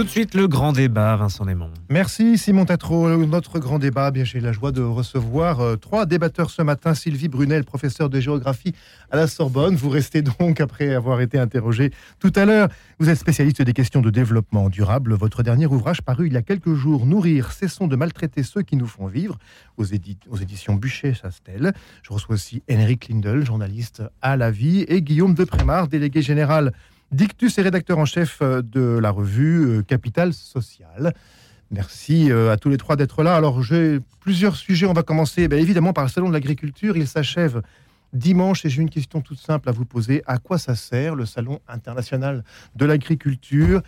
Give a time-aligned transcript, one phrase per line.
[0.00, 1.68] Tout de suite, le grand débat, Vincent Lémon.
[1.90, 3.06] Merci Simon Tatro.
[3.26, 6.94] Notre grand débat, bien j'ai la joie de recevoir euh, trois débatteurs ce matin.
[6.94, 8.72] Sylvie Brunel, professeure de géographie
[9.10, 9.76] à la Sorbonne.
[9.76, 12.70] Vous restez donc après avoir été interrogé tout à l'heure.
[12.98, 15.12] Vous êtes spécialiste des questions de développement durable.
[15.12, 18.76] Votre dernier ouvrage paru il y a quelques jours, Nourrir, cessons de maltraiter ceux qui
[18.76, 19.36] nous font vivre,
[19.76, 21.74] aux, éditions Bûcher-Chastel.
[22.02, 26.72] Je reçois aussi Henrik Lindel, journaliste à La Vie, et Guillaume Deprémard, délégué général
[27.12, 31.12] Dictus est rédacteur en chef euh, de la revue euh, Capital Social.
[31.72, 33.34] Merci euh, à tous les trois d'être là.
[33.34, 34.86] Alors, j'ai plusieurs sujets.
[34.86, 36.96] On va commencer évidemment par le Salon de l'agriculture.
[36.96, 37.62] Il s'achève
[38.12, 40.22] dimanche et j'ai une question toute simple à vous poser.
[40.26, 42.44] À quoi ça sert le Salon international
[42.76, 43.82] de l'agriculture?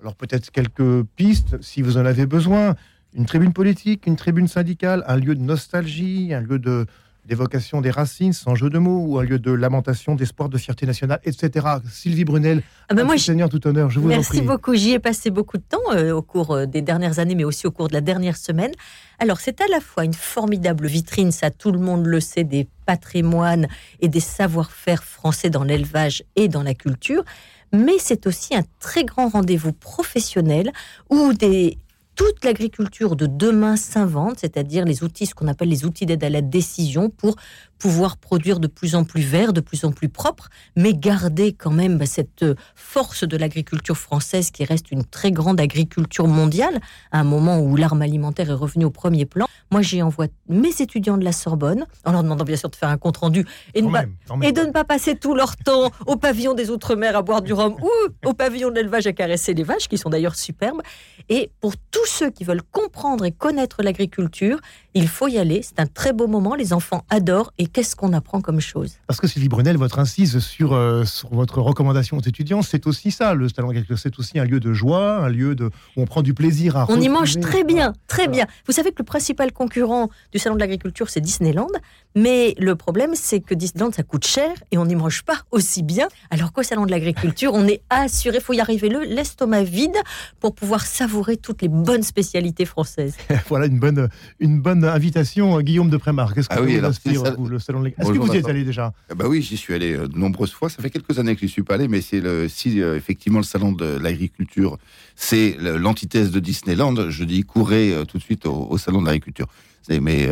[0.00, 2.74] Alors, peut-être quelques pistes si vous en avez besoin.
[3.14, 6.86] Une tribune politique, une tribune syndicale, un lieu de nostalgie, un lieu de,
[7.26, 10.86] d'évocation des racines, sans jeu de mots, ou un lieu de lamentation, d'espoir, de fierté
[10.86, 11.66] nationale, etc.
[11.88, 14.46] Sylvie Brunel, ah ben moi, Seigneur tout honneur, je vous Merci en prie.
[14.46, 17.44] beaucoup, j'y ai passé beaucoup de temps euh, au cours euh, des dernières années, mais
[17.44, 18.72] aussi au cours de la dernière semaine.
[19.20, 22.66] Alors, c'est à la fois une formidable vitrine, ça tout le monde le sait, des
[22.86, 23.68] patrimoines
[24.00, 27.24] et des savoir-faire français dans l'élevage et dans la culture,
[27.72, 30.72] mais c'est aussi un très grand rendez-vous professionnel
[31.08, 31.78] où des
[32.14, 36.30] toute l'agriculture de demain s'invente, c'est-à-dire les outils, ce qu'on appelle les outils d'aide à
[36.30, 37.36] la décision pour
[37.82, 41.72] pouvoir produire de plus en plus vert, de plus en plus propre, mais garder quand
[41.72, 46.80] même bah, cette euh, force de l'agriculture française qui reste une très grande agriculture mondiale,
[47.10, 49.48] à un moment où l'arme alimentaire est revenue au premier plan.
[49.72, 52.88] Moi, j'y envoie mes étudiants de la Sorbonne, en leur demandant bien sûr de faire
[52.88, 57.16] un compte-rendu et, et, de ne pas passer tout leur temps au pavillon des Outre-mer
[57.16, 60.08] à boire du rhum ou au pavillon de l'élevage à caresser les vaches, qui sont
[60.08, 60.82] d'ailleurs superbes.
[61.28, 64.60] Et pour tous ceux qui veulent comprendre et connaître l'agriculture,
[64.94, 65.62] il faut y aller.
[65.62, 66.54] C'est un très beau moment.
[66.54, 67.52] Les enfants adorent.
[67.58, 68.94] Et qu'est-ce qu'on apprend comme chose?
[69.06, 73.10] Parce que Sylvie Brunel, votre incise sur, euh, sur votre recommandation aux étudiants, c'est aussi
[73.10, 73.34] ça.
[73.34, 76.22] Le salon agriculture, c'est aussi un lieu de joie, un lieu de, où on prend
[76.22, 76.86] du plaisir à.
[76.88, 78.46] On y mange très bien, très bien.
[78.66, 81.68] Vous savez que le principal concurrent du salon de l'agriculture, c'est Disneyland.
[82.14, 85.82] Mais le problème, c'est que Disneyland, ça coûte cher et on n'y mange pas aussi
[85.82, 86.08] bien.
[86.30, 89.96] Alors qu'au salon de l'agriculture, on est assuré, il faut y arriver le l'estomac vide
[90.40, 93.16] pour pouvoir savourer toutes les bonnes spécialités françaises.
[93.48, 94.08] voilà une bonne,
[94.40, 96.34] une bonne invitation, Guillaume de Prémar.
[96.34, 97.22] Qu'est-ce que ah oui, vous inspire,
[97.52, 98.92] le salon Est-ce que vous y êtes allé déjà?
[99.14, 100.68] Bah Oui, j'y suis allé euh, de nombreuses fois.
[100.68, 102.96] Ça fait quelques années que je n'y suis pas allé, mais c'est le, si euh,
[102.96, 104.78] effectivement le salon de l'agriculture,
[105.14, 109.46] c'est l'antithèse de Disneyland, je dis courez tout de suite au, salon de l'agriculture.
[109.88, 110.28] Mais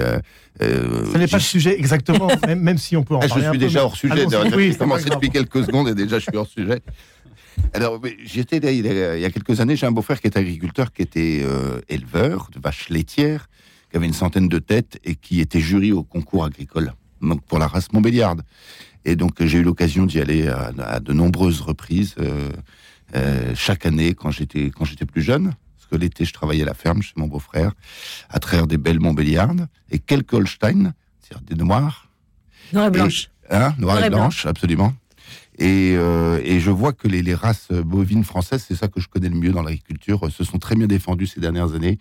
[0.59, 3.45] ce n'est pas le sujet exactement, même, si on peut en ah, parler.
[3.45, 4.27] Je suis déjà hors sujet.
[4.27, 6.81] J'ai commencé depuis quelques secondes et déjà je suis hors sujet.
[7.75, 8.87] Alors, j'étais il
[9.21, 11.45] y a quelques années, j'ai un beau-frère qui est agriculteur, qui était
[11.89, 13.49] éleveur de vaches laitières
[13.91, 17.59] qui avait une centaine de têtes et qui était jury au concours agricole, donc pour
[17.59, 18.43] la race Montbéliarde.
[19.05, 22.51] Et donc j'ai eu l'occasion d'y aller à, de nombreuses reprises euh,
[23.17, 25.55] euh, chaque année quand j'étais quand j'étais plus jeune.
[25.77, 27.73] Parce que l'été je travaillais à la ferme chez mon beau-frère,
[28.29, 32.09] à travers des belles Montbéliardes et quelques Holstein, c'est-à-dire des noirs.
[32.73, 33.31] Noir et blanches.
[33.51, 34.95] Hein, noir, et, blanches, absolument.
[35.61, 39.35] Euh, et, je vois que les, races bovines françaises, c'est ça que je connais le
[39.35, 41.99] mieux dans l'agriculture, se sont très bien défendues ces dernières années.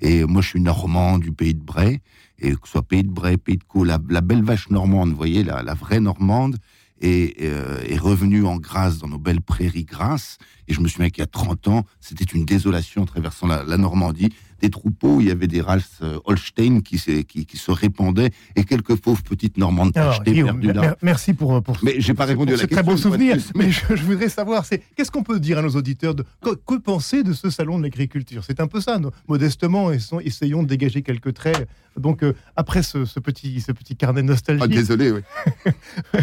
[0.00, 2.00] Et moi, je suis normand du pays de Bray,
[2.42, 5.44] et que ce soit pays de Bray, pays de Caux, la, belle vache normande, voyez,
[5.44, 6.58] la, la vraie normande,
[7.04, 10.38] euh, est, revenu en grâce dans nos belles prairies grasses.
[10.68, 13.76] Et je me souviens qu'il y a 30 ans, c'était une désolation en traversant la,
[13.76, 14.32] Normandie.
[14.62, 18.62] Des troupeaux, il y avait des races euh, Holstein qui, qui, qui, se répandaient et
[18.62, 20.96] quelques pauvres petites Normandes perdues là.
[21.02, 22.76] Merci pour, pour Mais j'ai pas répondu à la question.
[22.76, 23.36] très bon souvenir.
[23.56, 27.24] Mais je, voudrais savoir, c'est qu'est-ce qu'on peut dire à nos auditeurs de que, penser
[27.24, 28.44] de ce salon de l'agriculture?
[28.44, 31.68] C'est un peu ça, modestement, essayons de dégager quelques traits.
[31.96, 34.62] Donc euh, après ce, petit ce petit carnet de nostalgie.
[34.64, 35.20] Ah, désolé, oui.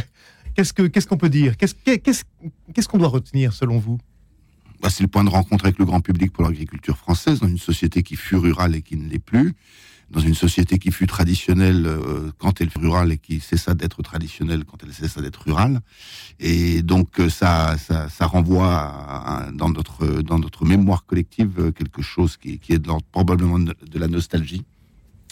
[0.56, 1.56] Qu'est-ce qu'on peut dire?
[1.58, 3.98] Qu'est-ce qu'on doit retenir selon vous?
[4.82, 7.58] Bah, C'est le point de rencontre avec le grand public pour l'agriculture française, dans une
[7.58, 9.56] société qui fut rurale et qui ne l'est plus,
[10.12, 14.02] dans une société qui fut traditionnelle euh, quand elle fut rurale et qui cessa d'être
[14.02, 15.82] traditionnelle quand elle cessa d'être rurale.
[16.40, 22.38] Et donc euh, ça, ça, renvoie dans, notre, dans notre mémoire collective euh, quelque chose
[22.38, 24.64] qui, est probablement de la nostalgie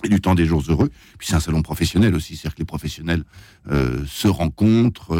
[0.03, 0.91] et du temps des jours heureux.
[1.17, 3.23] Puis c'est un salon professionnel aussi, c'est-à-dire que les professionnels
[4.05, 5.17] se rencontrent.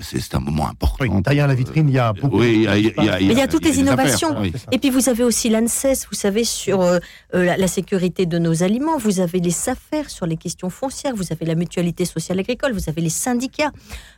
[0.00, 1.04] C'est un moment important.
[1.04, 2.38] Oui, derrière la vitrine, il y a beaucoup.
[2.40, 4.42] Oui, il y a, toutes les innovations.
[4.72, 6.84] Et puis vous avez aussi l'ANSES, vous savez, sur
[7.32, 8.98] la, sécurité de nos aliments.
[8.98, 11.14] Vous avez les SAFER sur les questions foncières.
[11.14, 12.72] Vous avez la mutualité sociale agricole.
[12.72, 13.70] Vous avez les syndicats.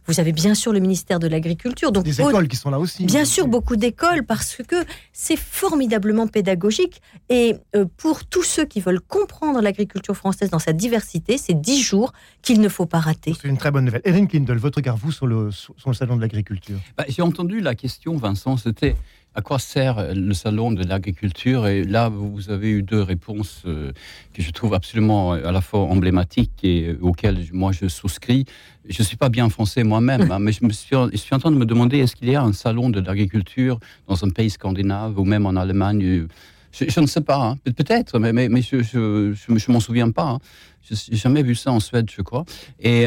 [0.07, 1.93] Vous avez bien sûr le ministère de l'Agriculture.
[1.93, 3.05] Donc des écoles qui sont là aussi.
[3.05, 4.77] Bien sûr, beaucoup d'écoles parce que
[5.13, 7.01] c'est formidablement pédagogique.
[7.29, 7.57] Et
[7.97, 12.13] pour tous ceux qui veulent comprendre l'agriculture française dans sa diversité, c'est dix jours
[12.43, 13.35] qu'il ne faut pas rater.
[13.41, 14.03] C'est une très bonne nouvelle.
[14.05, 16.79] Erin Kindle, votre regard, vous, sur le sur le salon de l'agriculture?
[16.97, 18.97] Bah, J'ai entendu la question, Vincent, c'était
[19.35, 21.67] à quoi sert le salon de l'agriculture?
[21.67, 23.93] Et là, vous avez eu deux réponses euh,
[24.35, 28.45] que je trouve absolument euh, à la fois emblématiques et euh, auxquelles moi je souscris.
[28.89, 31.65] Je ne suis pas bien français moi-même, hein, mais je, suis, en train de me
[31.65, 35.47] demander est-ce qu'il y a un salon de l'agriculture dans un pays scandinave ou même
[35.47, 36.27] en Allemagne?
[36.73, 37.59] Je, ne sais pas, hein.
[37.65, 38.33] peut-être, mais,
[38.63, 40.25] je ne m'en souviens pas.
[40.25, 40.39] Hein.
[40.83, 42.45] Je n'ai jamais vu ça en Suède, je crois.
[42.81, 43.07] Et,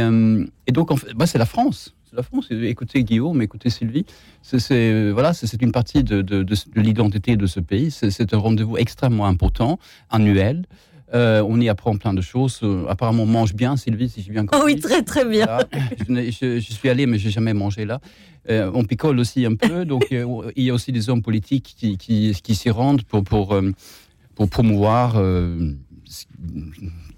[0.71, 2.47] donc, bah, c'est la France la France.
[2.51, 4.05] Écoutez Guillaume, écoutez Sylvie.
[4.41, 6.45] C'est voilà, c'est une partie de, de,
[6.75, 7.91] l'identité de ce pays.
[7.91, 9.79] C'est un rendez-vous extrêmement important,
[10.09, 10.65] annuel.
[11.13, 12.59] Euh, on y apprend plein de choses.
[12.63, 14.59] Euh, apparemment, on mange bien, Sylvie, si j'ai bien compris.
[14.61, 15.45] Oh oui, très très bien.
[16.09, 17.99] Je, suis allé, mais j'ai jamais mangé là.
[18.49, 19.85] Euh, on picole aussi un peu.
[19.91, 23.55] Donc, il y a aussi des hommes politiques qui, qui, qui s'y rendent pour, pour,
[24.33, 25.21] pour promouvoir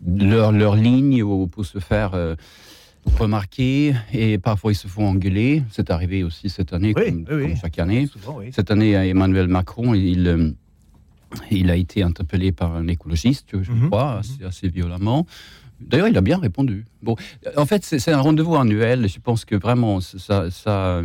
[0.06, 2.12] leur, leur ligne ou pour se faire
[3.18, 5.64] remarqué et parfois ils se font engueuler.
[5.72, 7.26] C'est arrivé aussi cette année, comme,
[7.60, 8.08] chaque année.
[8.52, 10.52] cette année, Emmanuel Macron, il, euh,
[11.52, 13.90] il a été interpellé par un écologiste, je mhm.
[13.90, 14.48] crois, mhm.
[14.48, 15.26] assez, violemment.
[15.80, 16.86] D'ailleurs, il a bien répondu.
[17.04, 17.16] Bon,
[17.56, 19.08] en fait, c'est un rendez-vous annuel.
[19.08, 21.04] Je pense que vraiment, ça, ça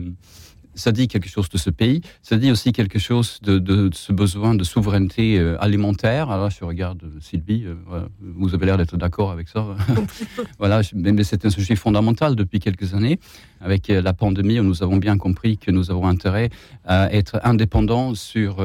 [0.74, 4.54] ça dit quelque chose de ce pays, ça dit aussi quelque chose de, ce besoin
[4.54, 6.30] de souveraineté euh, alimentaire.
[6.30, 9.66] Alors je regarde euh, Sylvie, euh, vous avez l'air d'être d'accord avec ça.
[10.58, 13.19] voilà, mais c'est un sujet fondamental depuis quelques années.
[13.60, 16.50] Avec la pandémie, nous avons bien compris que nous avons intérêt
[16.84, 18.56] à être indépendants sur,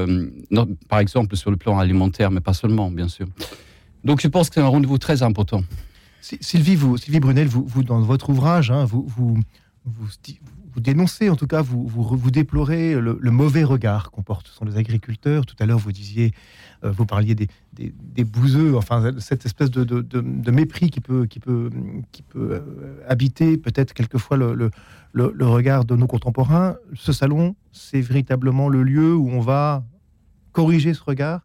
[0.90, 3.28] par exemple, sur le plan alimentaire, mais pas seulement, bien sûr.
[4.04, 5.62] Donc je pense que c'est un rendez-vous très important.
[6.22, 9.38] Sylvie, vous, Sylvie Brunel, vous, vous dans votre ouvrage, hein, vous, vous,
[9.86, 10.08] vous,
[10.78, 14.78] vous dénoncez, en tout cas, vous, vous, déplorez le, mauvais regard qu'on porte sur les
[14.78, 15.48] agriculteurs.
[15.48, 16.34] Tout à l'heure, vous disiez,
[16.84, 21.40] euh, vous parliez des, des, bouseux, enfin, cette espèce de, de, mépris qui peut, qui
[21.40, 21.72] peut,
[22.12, 24.70] qui peut euh, habiter peut-être quelquefois le, le,
[25.14, 26.76] le, regard de nos contemporains.
[26.94, 29.84] Ce salon, c'est véritablement le lieu où on va
[30.52, 31.42] corriger ce regard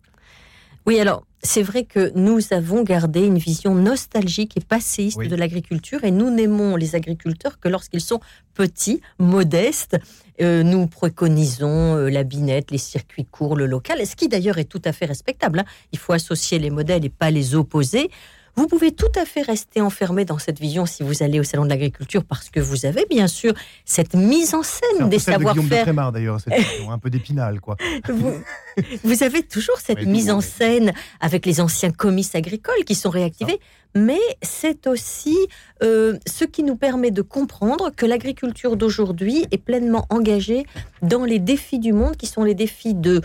[0.86, 6.04] Oui, alors, c'est vrai que nous avons gardé une vision nostalgique et passéiste de l'agriculture
[6.04, 8.20] et nous n'aimons les agriculteurs que lorsqu'ils sont
[8.54, 9.96] petits, modestes.
[10.40, 14.64] Euh, nous préconisons euh, la binette, les circuits courts, le local, ce qui d'ailleurs est
[14.64, 15.60] tout à fait respectable.
[15.60, 15.64] Hein.
[15.92, 18.10] Il faut associer les modèles et pas les opposer.
[18.54, 21.64] Vous pouvez tout à fait rester enfermé dans cette vision si vous allez au salon
[21.64, 23.54] de l'agriculture parce que vous avez bien sûr
[23.86, 25.86] cette mise en scène des savoir-faire.
[25.86, 26.38] De d'ailleurs,
[26.90, 27.76] un peu d'épinal quoi.
[29.04, 33.58] Vous, avez toujours cette mise en scène avec les anciens comices agricoles qui sont réactivés,
[33.94, 35.36] mais c'est aussi
[35.82, 40.66] euh, ce qui nous permet de comprendre que l'agriculture d'aujourd'hui est pleinement engagée
[41.00, 43.22] dans les défis du monde qui sont les défis de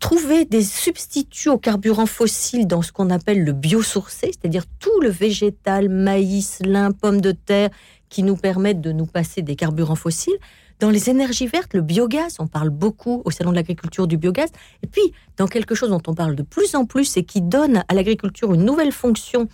[0.00, 5.10] trouver des substituts au carburant fossile dans ce qu'on appelle le biosourcé, c'est-à-dire tout le
[5.10, 7.70] végétal, maïs, lin, pommes de terre,
[8.08, 10.38] qui nous permettent de nous passer des carburants fossiles.
[10.80, 14.48] Dans les énergies vertes, le biogaz, on parle beaucoup au Salon de l'agriculture du biogaz.
[14.82, 17.84] Et puis, dans quelque chose dont on parle de plus en plus et qui donne
[17.86, 19.46] à l'agriculture une nouvelle fonction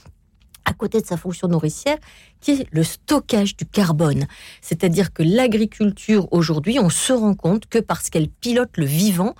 [0.65, 1.97] à côté de sa fonction nourricière,
[2.41, 4.27] qui est le stockage du carbone.
[4.61, 9.35] C'est-à-dire que l'agriculture, aujourd'hui, on se rend compte que parce qu'elle pilote le vivant,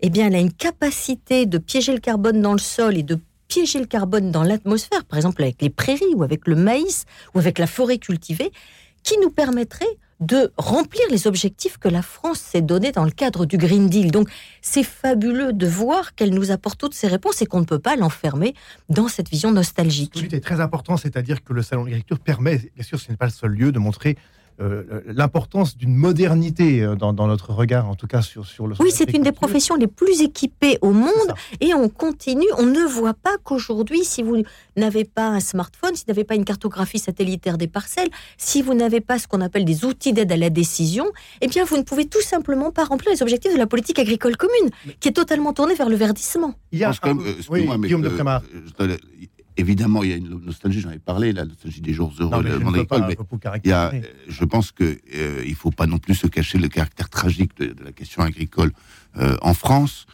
[0.00, 3.18] eh bien, elle a une capacité de piéger le carbone dans le sol et de
[3.48, 7.04] piéger le carbone dans l'atmosphère, par exemple avec les prairies ou avec le maïs
[7.34, 8.50] ou avec la forêt cultivée,
[9.02, 9.86] qui nous permettrait
[10.20, 14.10] de remplir les objectifs que la France s'est donnés dans le cadre du Green Deal.
[14.10, 14.28] Donc
[14.62, 17.96] c'est fabuleux de voir qu'elle nous apporte toutes ces réponses et qu'on ne peut pas
[17.96, 18.54] l'enfermer
[18.88, 20.12] dans cette vision nostalgique.
[20.16, 23.10] Ce qui est très important, c'est-à-dire que le Salon de l'agriculture permet, bien sûr ce
[23.10, 24.16] n'est pas le seul lieu, de montrer
[24.58, 28.74] euh, l'importance d'une modernité euh, dans, notre regard, en tout cas sur, sur le.
[28.80, 32.46] Oui, c'est une des professions les plus équipées au monde et on continue.
[32.56, 34.42] On ne voit pas qu'aujourd'hui, si vous
[34.76, 38.08] n'avez pas un smartphone, si vous n'avez pas une cartographie satellitaire des parcelles,
[38.38, 41.06] si vous n'avez pas ce qu'on appelle des outils d'aide à la décision,
[41.42, 44.38] eh bien, vous ne pouvez tout simplement pas remplir les objectifs de la politique agricole
[44.38, 44.70] commune,
[45.00, 46.54] qui est totalement tournée vers le verdissement.
[46.72, 46.92] Il y a,
[47.50, 48.42] oui, Guillaume de Prémar
[49.56, 52.56] évidemment, il y a une nostalgie, j'en ai parlé, la nostalgie des jours heureux de
[52.58, 53.16] mon école, mais
[53.64, 53.92] il y a,
[54.28, 57.74] je pense qu'il euh, ne faut pas non plus se cacher le caractère tragique de,
[57.84, 58.72] la question agricole
[59.18, 60.06] euh, en France.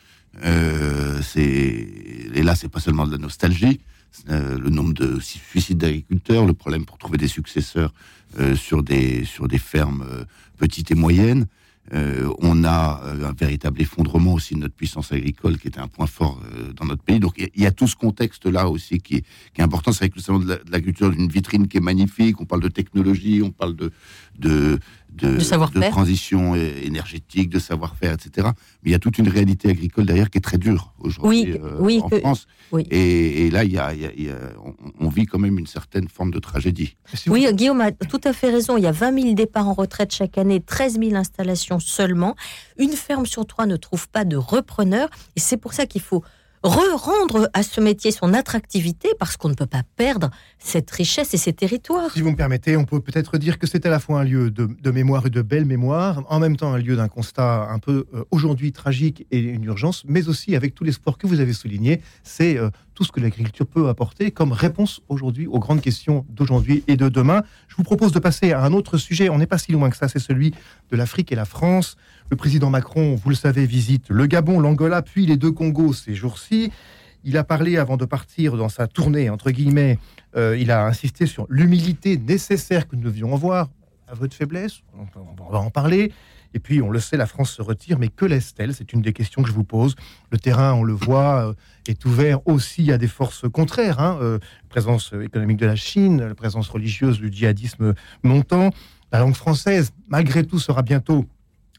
[0.44, 3.80] Euh, et là, c'est pas seulement de la nostalgie,
[4.30, 7.92] euh, le nombre de suicides d'agriculteurs, le problème pour trouver des successeurs
[8.54, 10.06] sur, des, sur des fermes
[10.56, 11.46] petites et moyennes.
[11.92, 15.88] Euh, on a euh, un véritable effondrement aussi de notre puissance agricole, qui était un
[15.88, 17.18] point fort euh, dans notre pays.
[17.18, 19.92] Donc il y, a tout ce contexte-là aussi qui est, important.
[19.92, 22.40] C'est avec le salon de l'agriculture d'une vitrine qui est magnifique.
[22.40, 23.74] On parle de technologie, on parle
[24.38, 24.78] de,
[25.90, 28.48] transition énergétique, de savoir-faire, etc.
[28.82, 32.00] Mais il y a toute une réalité agricole derrière qui est très dure aujourd'hui oui,
[32.02, 32.46] en France.
[32.90, 33.92] Et, là, il y a,
[34.98, 36.96] on, vit quand même une certaine forme de tragédie.
[37.26, 38.76] Oui, Guillaume a tout à fait raison.
[38.76, 42.34] Il y a 20 000 départs en retraite chaque année, 13 000 installations seulement.
[42.78, 45.08] Une ferme sur trois ne trouve pas de repreneur.
[45.36, 46.22] Et c'est pour ça qu'il faut
[46.62, 51.36] re-rendre à ce métier son attractivité parce qu'on ne peut pas perdre cette richesse et
[51.36, 52.10] ces territoires.
[52.12, 54.50] Si vous me permettez, on peut peut-être dire que c'est à la fois un lieu
[54.50, 58.06] de, mémoire et de belle mémoire, en même temps un lieu d'un constat un peu
[58.14, 62.00] euh, aujourd'hui tragique et une urgence, mais aussi avec tout l'espoir que vous avez souligné,
[62.22, 66.84] c'est euh, tout ce que l'agriculture peut apporter comme réponse aujourd'hui aux grandes questions d'aujourd'hui
[66.86, 67.42] et de demain.
[67.68, 69.96] Je vous propose de passer à un autre sujet, on n'est pas si loin que
[69.96, 70.52] ça, c'est celui
[70.90, 71.96] de l'Afrique et la France.
[72.32, 76.14] Le président Macron, vous le savez, visite le Gabon, l'Angola, puis les deux Congos ces
[76.14, 76.72] jours-ci.
[77.24, 79.98] Il a parlé avant de partir dans sa tournée, entre guillemets,
[80.34, 83.68] euh, il a insisté sur l'humilité nécessaire que nous devions avoir.
[84.08, 86.10] À votre faiblesse, on va en parler.
[86.54, 88.72] Et puis, on le sait, la France se retire, mais que laisse-t-elle?
[88.72, 89.94] C'est une des questions que je vous pose.
[90.30, 91.54] Le terrain, on le voit, euh,
[91.86, 94.00] est ouvert aussi à des forces contraires.
[94.00, 94.38] Hein, euh,
[94.70, 98.70] présence économique de la Chine, la présence religieuse du djihadisme montant.
[99.12, 101.26] La langue française, malgré tout, sera bientôt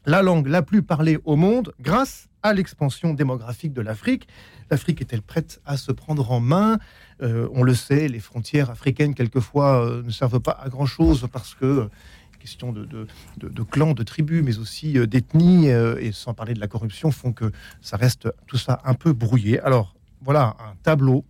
[0.06, 4.28] la langue la plus parlée au monde grâce à l'expansion démographique de l'Afrique.
[4.70, 6.78] L'Afrique est-elle prête à se prendre en main?
[7.22, 11.54] Euh, On le sait, les frontières africaines, quelquefois, euh, ne servent pas à grand-chose parce
[11.54, 11.90] que euh,
[12.38, 17.10] question de, de, clans, de tribus, mais aussi d'ethnies, et sans parler de la corruption,
[17.10, 19.60] font que ça reste tout ça un peu brouillé.
[19.60, 21.24] Alors, voilà un tableau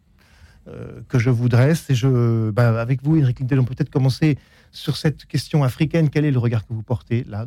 [1.09, 1.89] que je vous dresse,
[2.53, 4.39] bah, avec vous, Eric Lindell, on peut peut-être commencer
[4.73, 7.47] sur cette question africaine, quel est le regard que vous portez là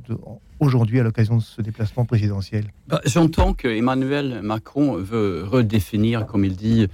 [0.60, 2.66] aujourd'hui à l'occasion de ce déplacement présidentiel?
[2.88, 6.88] Bah, J'entends que Emmanuel Macron veut redéfinir, comme il dit,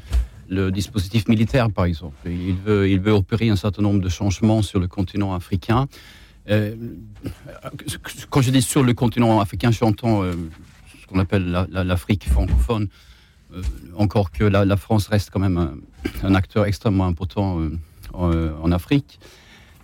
[0.50, 2.16] le dispositif militaire, par exemple.
[2.26, 5.88] Il veut, opérer un certain nombre de changements sur le continent africain.
[6.50, 6.76] Euh,
[8.30, 10.34] quand je dis sur le continent africain, j'entends euh,
[11.02, 12.88] ce qu'on appelle l'Afrique francophone, euh,
[13.98, 15.82] encore que la, France reste quand même
[16.24, 17.60] un, acteur extrêmement important
[18.14, 19.20] en Afrique.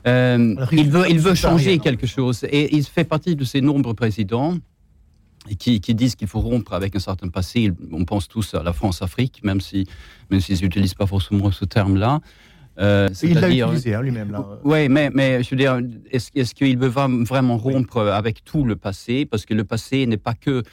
[0.08, 2.46] Euh, il veut, il veut changer quelque chose.
[2.50, 4.58] Et il fait partie de ces nombreux présidents
[5.58, 7.72] qui, qui disent qu'il faut rompre avec un certain passé.
[7.92, 9.88] On pense tous à la France-Afrique, même si
[10.30, 12.20] même s'ils n'utilisent pas forcément ce terme-là.
[12.80, 14.38] Euh, il l'a utilisé hein, lui-même.
[14.64, 18.78] Oui, mais, mais je veux dire, est-ce est qu'il veut vraiment rompre avec tout le
[18.78, 19.26] passé?
[19.26, 20.64] Parce que le passé n'est pas que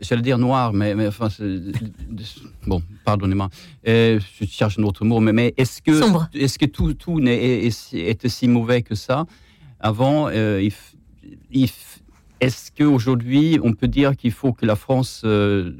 [0.00, 1.28] j'allais dire noir, mais, mais enfin,
[2.66, 3.48] bon, pardonnez-moi,
[3.86, 7.66] euh, je cherche un autre mot, mais, mais est-ce que, est-ce que tout, tout est,
[7.66, 9.26] est, si mauvais que ça?
[9.80, 10.68] Avant, euh,
[11.52, 15.72] est-ce qu'aujourd'hui, on peut dire qu'il faut que la France euh,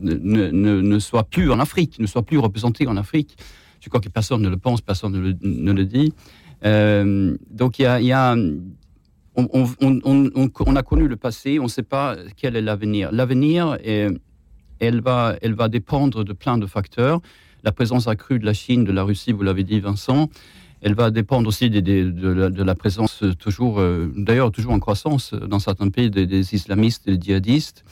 [0.00, 3.36] ne, ne, ne, soit plus en Afrique, ne soit plus représentée en Afrique?
[3.80, 6.12] Je crois que personne ne le pense, personne ne le, ne le dit.
[7.50, 8.34] donc il y a, y a
[9.36, 13.10] on, a connu le passé, on ne sait pas quel est l'avenir.
[13.12, 17.20] L'avenir, elle va, elle va dépendre de plein de facteurs.
[17.62, 20.28] La présence accrue de la Chine, de la Russie, vous l'avez dit, Vincent.
[20.82, 25.88] Elle va dépendre aussi de, la, présence toujours, euh, d'ailleurs toujours en croissance dans certains
[25.88, 27.84] pays des, islamistes des djihadistes.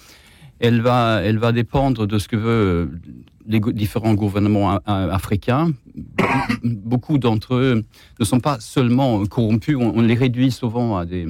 [0.62, 3.00] Elle va, elle va dépendre de ce que veulent
[3.46, 5.72] les différents gouvernements africains.
[6.64, 7.84] Beaucoup d'entre eux
[8.20, 11.26] ne sont pas seulement corrompus, on, les réduit souvent à des,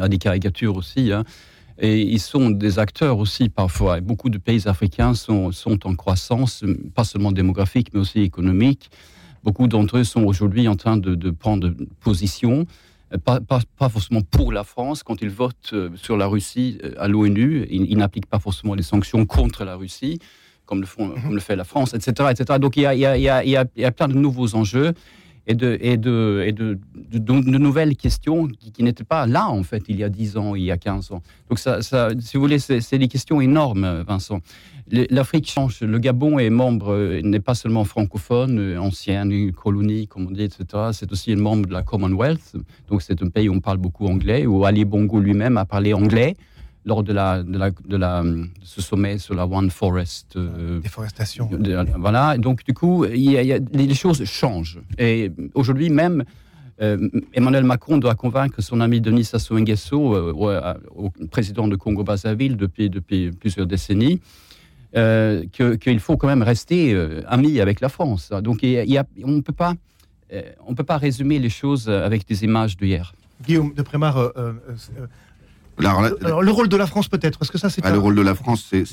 [0.00, 1.12] à des caricatures aussi.
[1.12, 1.22] Hein.
[1.78, 4.00] Et ils sont des acteurs aussi parfois.
[4.00, 8.90] beaucoup de pays africains sont, sont en croissance, pas seulement démographique, mais aussi économique.
[9.44, 12.66] Beaucoup d'entre eux sont aujourd'hui en train de, prendre position,
[13.18, 15.02] pas, pas, pas, forcément pour la France.
[15.02, 18.82] Quand ils votent euh, sur la Russie euh, à l'ONU, ils n'appliquent pas forcément les
[18.82, 20.18] sanctions contre la Russie
[20.66, 22.30] comme le, font, comme le fait la France, etc.
[22.30, 22.58] etc.
[22.58, 24.14] Donc il y, a, il, y a, il, y a, il y a plein de
[24.14, 24.94] nouveaux enjeux
[25.46, 29.82] et de, et de, et de, de, nouvelles questions qui, n'étaient pas là, en fait,
[29.88, 31.22] il y a 10 ans, il y a 15 ans.
[31.48, 34.40] Donc, ça, ça si vous voulez, c'est des questions énormes, Vincent.
[35.10, 35.80] L'Afrique change.
[35.80, 40.64] Le Gabon est membre, n'est pas seulement francophone, ancienne colonie, comme on dit, etc.
[40.92, 42.56] C'est aussi un membre de la Commonwealth.
[42.88, 45.94] Donc, c'est un pays où on parle beaucoup anglais, où Ali Bongo lui-même a parlé
[45.94, 46.36] anglais
[46.84, 48.24] lors de, la, de, la, de, la,
[48.62, 50.36] ce sommet sur la One Forest.
[50.36, 51.48] Euh, Déforestation.
[51.96, 54.80] voilà, donc du coup, il y a, les choses changent.
[54.98, 56.24] Et aujourd'hui même,
[56.80, 62.56] euh, Emmanuel Macron doit convaincre son ami Denis Sassou Nguesso, euh, au président de Congo-Brazzaville
[62.56, 64.20] depuis, depuis plusieurs décennies,
[64.92, 66.94] qu'il faut quand même rester
[67.26, 68.30] ami avec la France.
[68.42, 69.74] Donc il y a, on ne peut pas...
[70.66, 73.14] on peut pas résumer les choses avec des images d'hier.
[73.44, 74.32] Guillaume de Prémar,
[75.78, 77.84] alors, le rôle de la France peut-être, parce que ça c'est...
[77.84, 78.84] Ah, le rôle de la France, c'est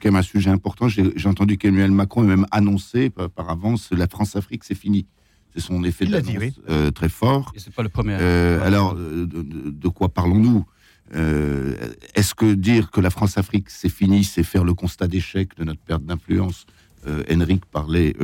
[0.00, 0.88] quand même un sujet important.
[0.88, 5.06] J'ai entendu qu'Emmanuel Macron ait même annoncé par, avance la France-Afrique, c'est fini.
[5.54, 7.52] C'est son effet d'annonce euh, très fort.
[7.54, 8.14] Et c'est pas le premier.
[8.14, 10.64] alors, de, quoi parlons-nous?
[11.12, 15.80] Est-ce que dire que la France-Afrique, c'est fini, c'est faire le constat d'échec de notre
[15.80, 16.66] perte d'influence
[17.30, 18.14] Henrik parlait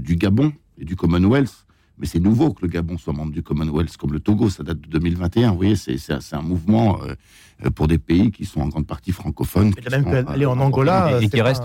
[0.00, 1.66] du Gabon et du Commonwealth
[1.98, 4.80] mais c'est nouveau que le Gabon soit membre du Commonwealth comme le Togo, ça date
[4.80, 5.50] de 2021.
[5.50, 9.72] Vous voyez, c'est un mouvement euh, pour des pays qui sont en grande partie francophones.
[9.76, 11.64] Mais même aller en Angola et qui reste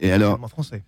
[0.00, 0.82] et alors, français.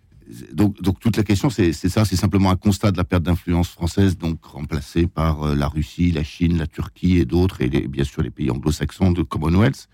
[0.52, 4.16] Donc, toute la question, c'est ça, c'est simplement un constat de la perte d'influence française,
[4.16, 8.22] donc remplacée par euh, la Russie, la Chine, la Turquie et d'autres, et bien sûr
[8.22, 9.88] les pays anglo-saxons de Commonwealth,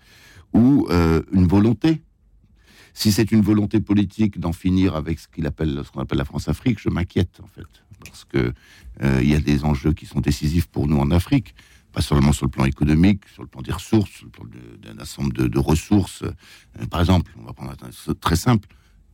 [0.53, 2.01] ou euh, une volonté
[2.93, 7.39] si c'est une volonté politique d'en finir avec ce qu'on appelle la France-Afrique, je m'inquiète
[7.41, 7.67] en fait,
[8.03, 8.53] parce que
[9.01, 11.55] euh, il y a des enjeux qui sont décisifs pour nous en Afrique,
[11.93, 14.45] pas seulement sur le plan économique, sur le plan des ressources, sur le plan
[14.81, 16.23] d'un ensemble de, ressources.
[16.23, 18.67] Euh, par exemple, on va prendre un très simple,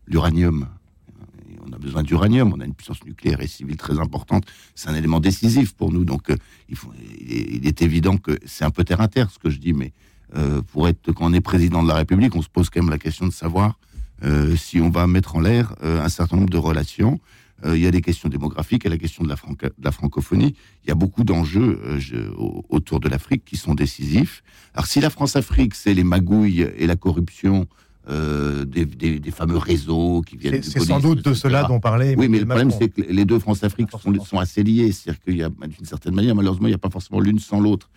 [0.08, 0.68] l'uranium.
[1.68, 4.46] On a besoin d'uranium, on a une puissance nucléaire et civile très importante.
[4.76, 6.06] C'est un élément décisif pour nous.
[6.06, 6.38] Donc, euh,
[6.70, 9.58] il, faut, il, est, évident que c'est un peu terre à terre ce que je
[9.58, 9.94] dis, mais
[10.36, 12.92] euh, pour être, quand on est président de la République, on se pose quand même
[12.92, 13.80] la question de savoir
[14.24, 17.20] euh, si on va mettre en l'air un certain nombre de relations.
[17.66, 19.92] Il y a des questions démographiques, il y a la question de la, de la
[19.92, 20.56] francophonie.
[20.84, 21.80] Il y a beaucoup d'enjeux
[22.70, 24.44] autour de l'Afrique qui sont décisifs.
[24.74, 27.66] Alors si la France-Afrique, c'est les magouilles et la corruption,
[28.08, 30.62] des, des, fameux réseaux qui viennent.
[30.62, 32.16] C'est sans doute de cela dont parlait.
[32.18, 34.92] Oui, mais le problème, c'est que les deux France-Afrique sont, sont, assez liés.
[34.92, 37.60] C'est-à-dire qu'il y a, d'une certaine manière, malheureusement, il n'y a pas forcément l'une sans
[37.60, 37.90] l'autre.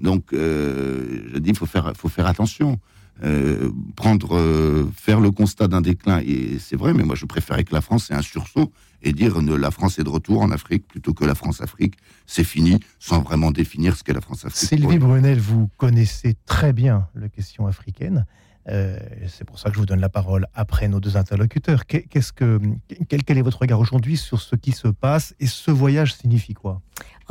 [0.00, 2.78] Donc, euh, je dis, il faut faire, faut faire attention.
[3.24, 7.64] Euh, prendre, euh, faire le constat d'un déclin, et c'est vrai, mais moi je préférais
[7.64, 8.70] que la France ait un sursaut
[9.02, 11.94] et dire la France est de retour en Afrique plutôt que la France-Afrique,
[12.26, 14.68] c'est fini, sans vraiment définir ce qu'est la France-Afrique.
[14.68, 18.26] Sylvie Brunel, vous connaissez très bien la question africaine.
[18.68, 21.86] Euh, c'est pour ça que je vous donne la parole après nos deux interlocuteurs.
[21.86, 22.60] Qu'est-ce que,
[23.08, 26.80] quel, est votre regard aujourd'hui sur ce qui se passe et ce voyage signifie quoi?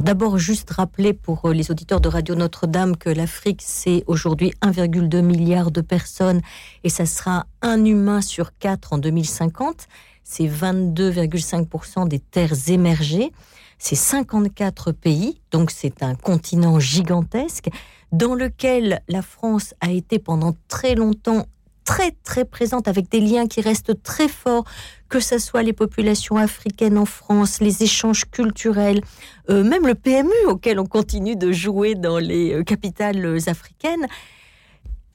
[0.01, 5.22] D'abord, juste rappeler pour euh, les auditeurs de Radio Notre-Dame que l'Afrique, c'est aujourd'hui 1,2
[5.22, 6.42] milliard de personnes
[6.84, 9.88] et ça sera un humain sur quatre en 2050.
[10.24, 13.32] C'est 22,5% des terres émergées.
[13.77, 17.70] C'est 54 pays, donc c'est un continent gigantesque
[18.12, 21.46] dans lequel la France a été pendant très longtemps
[21.86, 24.66] très très présente avec des liens qui restent très forts,
[25.08, 29.01] que ce soit les populations africaines en France, les échanges culturels,
[29.50, 34.08] euh, même le PMU auquel on continue de jouer dans les euh, capitales africaines.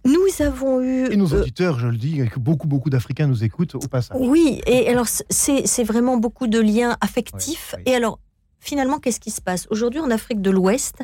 [0.05, 1.11] Nous avons eu...
[1.11, 4.17] Et nos euh, auditeurs, je le dis, beaucoup, beaucoup d'Africains nous écoutent au passage.
[4.19, 7.75] Oui, et alors c'est vraiment beaucoup de liens affectifs.
[7.85, 8.19] Et alors,
[8.61, 9.67] finalement, qu'est-ce qui se passe?
[9.71, 11.03] Aujourd'hui, en Afrique de l'Ouest,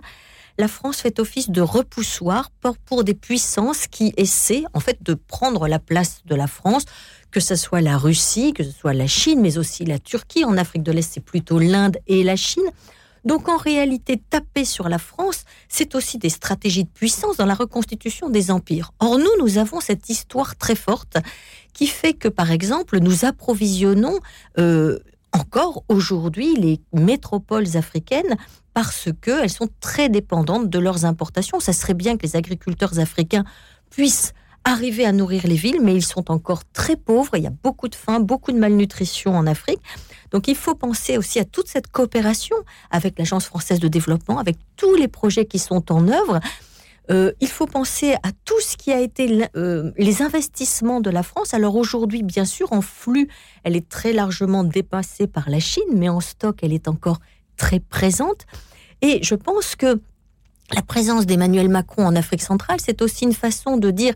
[0.59, 2.51] la France fait office de repoussoir
[2.87, 6.85] pour, des puissances qui essaient en fait de prendre la place de la France,
[7.31, 10.45] que ce soit la Russie, que ce soit la Chine, mais aussi la Turquie.
[10.45, 12.65] En Afrique de l'Est, c'est plutôt l'Inde et la Chine.
[13.25, 17.55] Donc en réalité, taper sur la France, c'est aussi des stratégies de puissance dans la
[17.55, 18.93] reconstitution des empires.
[19.01, 21.19] Or, nous, nous avons cette histoire très forte
[21.73, 24.21] qui fait que, par exemple, nous approvisionnons
[24.59, 25.01] euh,
[25.33, 28.37] encore aujourd'hui les métropoles africaines
[28.77, 31.61] parce qu'elles sont très dépendantes de leurs importations.
[31.61, 33.45] Ça serait bien que les agriculteurs africains
[33.89, 34.35] puissent
[34.65, 37.39] arriver à nourrir les villes, mais ils sont encore très pauvres.
[37.39, 39.81] Il y a beaucoup de faim, beaucoup de malnutrition en Afrique.
[40.31, 42.55] Donc il faut penser aussi à toute cette coopération
[42.91, 46.41] avec l'Agence française de développement, avec tous les projets qui sont en œuvre.
[47.11, 51.23] Euh, il faut penser à tout ce qui a été euh, les investissements de la
[51.23, 51.55] France.
[51.55, 53.29] Alors aujourd'hui, bien sûr, en flux,
[53.65, 57.21] elle est très largement dépassée par la Chine, mais en stock, elle est encore
[57.57, 58.47] très présente.
[59.03, 60.01] Et je pense que
[60.75, 64.15] la présence d'Emmanuel Macron en Afrique centrale, c'est aussi une façon de dire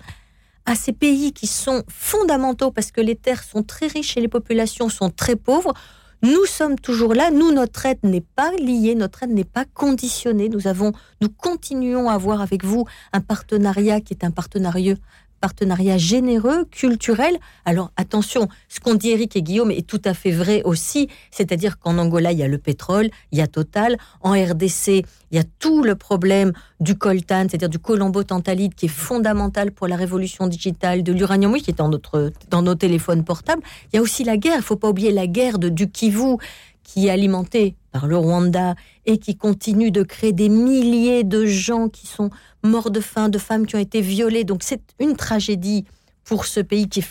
[0.67, 4.29] à ces pays qui sont fondamentaux parce que les terres sont très riches et les
[4.29, 5.75] populations sont très pauvres,
[6.23, 7.31] nous sommes toujours là.
[7.31, 10.51] Nous, notre aide n'est pas liée, notre aide n'est pas conditionnée.
[10.51, 14.97] Nous avons, nous continuons à avoir avec vous un partenariat qui est un partenariat
[15.41, 17.39] partenariat généreux, culturel.
[17.65, 21.79] Alors attention, ce qu'ont dit Eric et Guillaume est tout à fait vrai aussi, c'est-à-dire
[21.79, 25.39] qu'en Angola, il y a le pétrole, il y a Total, en RDC, il y
[25.39, 30.47] a tout le problème du coltan, c'est-à-dire du colombo-tantalide qui est fondamental pour la révolution
[30.47, 33.63] digitale, de l'uranium, qui est dans, notre, dans nos téléphones portables.
[33.93, 35.91] Il y a aussi la guerre, il ne faut pas oublier la guerre de, du
[35.91, 36.37] Kivu,
[36.83, 38.75] qui est alimentée par le Rwanda
[39.07, 42.31] et qui continue de créer des milliers de gens qui sont
[42.63, 44.45] morts de faim, de femmes qui ont été violées.
[44.45, 45.85] Donc c'est une tragédie
[46.25, 47.09] pour ce pays qui est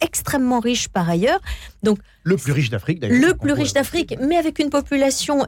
[0.00, 1.40] extrêmement riche par ailleurs.
[1.82, 3.20] Donc le plus riche d'Afrique, d'ailleurs.
[3.20, 5.46] Le plus riche d'Afrique, mais avec une population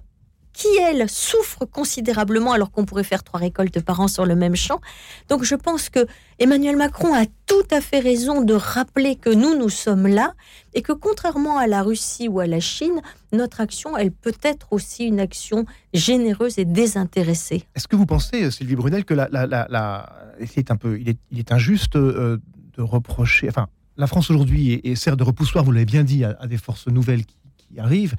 [0.58, 4.56] qui, elles, souffrent considérablement alors qu'on pourrait faire trois récoltes par an sur le même
[4.56, 4.80] champ.
[5.28, 6.04] Donc je pense que
[6.40, 10.34] Emmanuel Macron a tout à fait raison de rappeler que nous, nous sommes là
[10.74, 13.00] et que contrairement à la Russie ou à la Chine,
[13.32, 17.62] notre action, elle peut être aussi une action généreuse et désintéressée.
[17.76, 21.52] Est-ce que vous pensez, Sylvie Brunel, que la, la, c'est un peu, est, il est
[21.52, 22.38] injuste euh,
[22.76, 26.34] de reprocher, enfin, la France aujourd'hui est, sert de repoussoir, vous l'avez bien dit, à,
[26.48, 27.36] des forces nouvelles qui,
[27.78, 28.16] arrivent.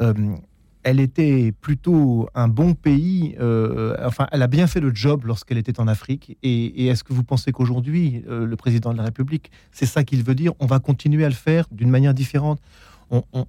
[0.00, 0.12] Euh,
[0.84, 3.36] elle était plutôt un bon pays.
[3.40, 6.36] Euh, enfin, elle a bien fait le job lorsqu'elle était en Afrique.
[6.42, 10.22] Et, est-ce que vous pensez qu'aujourd'hui, euh, le président de la République, c'est ça qu'il
[10.22, 12.60] veut dire On va continuer à le faire d'une manière différente?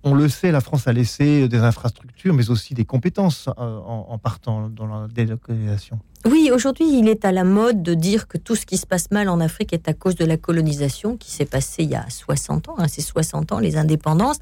[0.04, 4.18] On, le sait, la France a laissé des infrastructures, mais aussi des compétences euh, en,
[4.18, 6.00] partant dans la délocalisation.
[6.26, 9.10] Oui, aujourd'hui, il est à la mode de dire que tout ce qui se passe
[9.12, 12.10] mal en Afrique est à cause de la colonisation qui s'est passée il y a
[12.10, 12.76] 60 ans.
[12.78, 14.40] Hein, c'est 60 ans, les indépendances.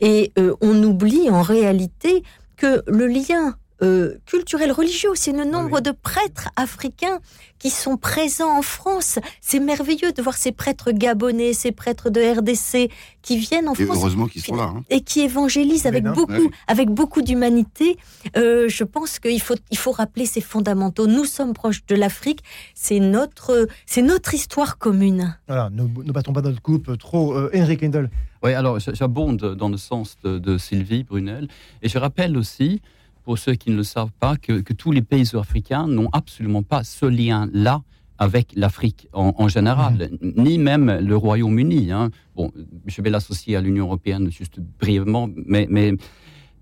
[0.00, 2.22] Et euh, on oublie en réalité
[2.56, 7.18] que le lien euh, culturel religieux, c'est le nombre de prêtres africains
[7.58, 9.18] qui sont présents en France.
[9.40, 13.84] C'est merveilleux de voir ces prêtres gabonais, ces prêtres de RDC qui viennent en et
[13.84, 13.98] France.
[13.98, 14.72] Heureusement qu'ils sont là.
[14.76, 14.84] Hein.
[14.90, 17.98] Et qui évangélisent avec beaucoup, avec beaucoup d'humanité.
[18.36, 21.06] Euh, je pense qu'il faut, il faut rappeler ces fondamentaux.
[21.06, 22.40] Nous sommes proches de l'Afrique.
[22.74, 25.36] C'est notre, c'est notre histoire commune.
[25.48, 27.34] Voilà, ne, battons pas notre coupe trop.
[27.34, 28.08] Euh, Henrik Endel.
[28.44, 31.48] Oui, alors j'abonde dans le sens de, Sylvie Brunel.
[31.80, 32.82] Et je rappelle aussi,
[33.22, 36.84] pour ceux qui ne le savent pas, que, tous les pays africains n'ont absolument pas
[36.84, 37.80] ce lien-là
[38.18, 40.42] avec l'Afrique en, général, mmh.
[40.42, 41.90] ni même le Royaume-Uni.
[41.90, 42.10] Hein.
[42.36, 42.52] Bon,
[42.84, 45.94] je vais l'associer à l'Union européenne juste brièvement, mais, mais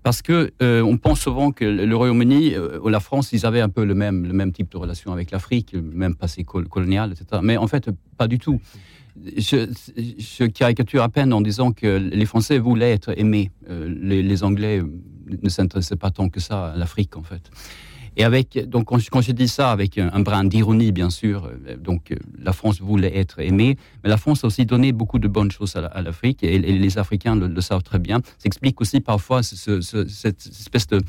[0.03, 3.61] parce que euh, on pense souvent que le Royaume-Uni euh, ou la France, ils avaient
[3.61, 7.41] un peu le même, le même type de relation avec l'Afrique, même passé colonial, etc.
[7.43, 8.61] Mais en fait, pas du tout
[9.15, 13.51] je, caricature à peine en disant que les Français voulaient être aimés.
[13.69, 14.81] Euh, les, Anglais
[15.41, 17.49] ne s'intéressaient pas tant que ça à l'Afrique, en fait.
[18.15, 22.11] Et avec, donc, quand je, dis ça avec un, brin d'ironie, bien sûr, euh, donc
[22.11, 25.51] euh, la France voulait être aimée, mais la France a aussi donné beaucoup de bonnes
[25.51, 28.19] choses à, l'Afrique, et, les Africains le, savent très bien.
[28.37, 31.01] Ça explique aussi parfois cette espèce de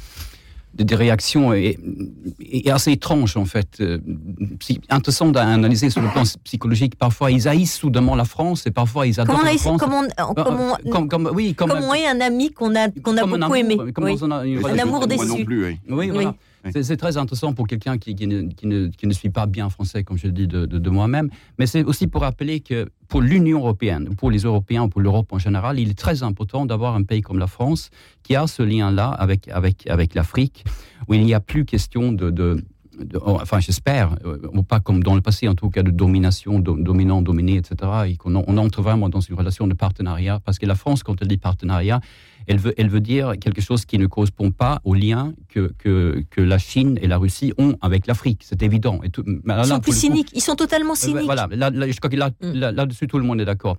[0.76, 1.78] des réactions et,
[2.70, 3.98] assez étranges en fait, euh,
[4.90, 6.96] intéressant d'analyser sur le plan psychologique.
[6.96, 9.80] Parfois, ils haïssent soudainement la France et parfois ils adorent la France.
[9.80, 10.02] Comment,
[10.36, 13.76] comment, comme, comme, oui, comme, on est un ami qu'on a, qu'on a beaucoup aimé.
[13.78, 15.26] un, amour déçu.
[15.26, 15.78] Non plus, oui.
[15.88, 16.34] oui, voilà.
[16.72, 18.48] C'est très intéressant pour quelqu'un qui, qui, ne,
[18.88, 21.30] qui, ne, suit pas bien français, comme je le dis de, moi-même.
[21.58, 25.38] Mais c'est aussi pour rappeler que pour l'Union européenne, pour les Européens, pour l'Europe en
[25.38, 27.90] général, il est très important d'avoir un pays comme la France
[28.22, 30.64] qui a ce lien-là avec, avec, avec l'Afrique,
[31.08, 32.64] où il n'y a plus question de
[33.24, 37.56] enfin j'espère, euh, pas comme dans le passé en tout cas de domination, dominant, dominé,
[37.56, 37.90] etc.
[38.08, 41.20] Et qu'on on entre vraiment dans une relation de partenariat, parce que la France, quand
[41.20, 42.00] elle dit partenariat,
[42.46, 46.24] elle veut, elle veut dire quelque chose qui ne correspond pas au lien que, que,
[46.30, 48.42] que la Chine et la Russie ont avec l'Afrique.
[48.44, 49.00] C'est évident.
[49.02, 50.30] Et tout, ils sont plus cyniques.
[50.34, 51.24] ils sont totalement cyniques.
[51.24, 51.48] Voilà.
[51.50, 52.52] Là, je crois que là, mm.
[52.52, 53.76] là, dessus tout le monde est d'accord.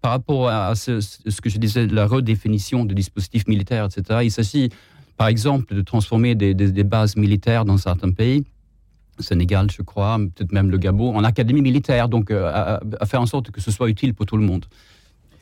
[0.00, 4.30] Par rapport à ce, ce, que je disais, la redéfinition de dispositifs militaires, etc., il
[4.30, 4.70] s'agit,
[5.16, 8.44] par exemple, de transformer des, des, bases militaires dans certains pays.
[9.22, 13.20] Sénégal, je crois, peut-être même le Gabon, en académie militaire, donc euh, à, à, faire
[13.20, 14.66] en sorte que ce soit utile pour tout le monde.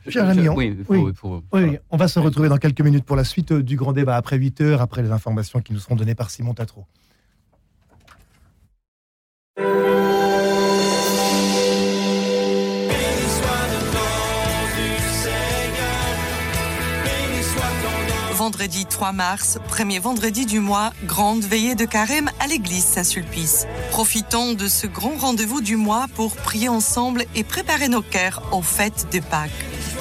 [0.08, 3.92] Cher ami, on, va se retrouver dans quelques minutes pour la suite euh, du grand
[3.92, 6.86] débat après 8 heures, après les informations qui nous seront données par Simon Tatro.
[18.46, 23.66] Vendredi 3 mars, premier vendredi du mois, grande veillée de carême à l'église Saint-Sulpice.
[23.90, 28.62] Profitons de ce grand rendez-vous du mois pour prier ensemble et préparer nos cœurs aux
[28.62, 29.50] fêtes de Pâques.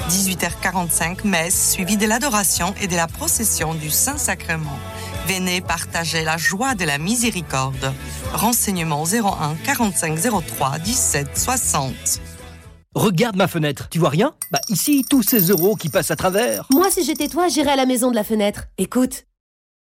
[0.10, 4.78] 18h45, messe suivie de l'adoration et de la procession du Saint-Sacrement.
[5.26, 7.96] Venez partager la joie de la miséricorde.
[8.32, 12.22] Renseignements 01 45 03 17 60.
[12.96, 14.34] Regarde ma fenêtre, tu vois rien?
[14.52, 16.66] Bah ici, tous ces euros qui passent à travers.
[16.72, 18.68] Moi, si j'étais toi, j'irais à la maison de la fenêtre.
[18.78, 19.26] Écoute.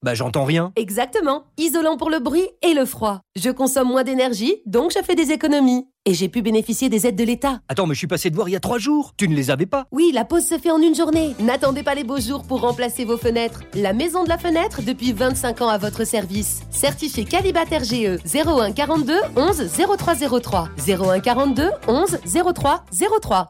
[0.02, 0.74] Bah j'entends rien.
[0.76, 1.44] Exactement.
[1.60, 3.22] Isolant pour le bruit et le froid.
[3.36, 5.88] Je consomme moins d'énergie, donc je fais des économies.
[6.08, 7.62] Et j'ai pu bénéficier des aides de l'État.
[7.68, 9.14] Attends, mais je suis passé de voir il y a trois jours.
[9.18, 11.34] Tu ne les avais pas Oui, la pause se fait en une journée.
[11.40, 13.64] N'attendez pas les beaux jours pour remplacer vos fenêtres.
[13.74, 16.62] La Maison de la Fenêtre, depuis 25 ans à votre service.
[16.70, 20.70] Certifié Calibat RGE 01 42 11 0303.
[20.88, 22.20] 01 42 11
[22.54, 22.86] 03
[23.22, 23.50] 03.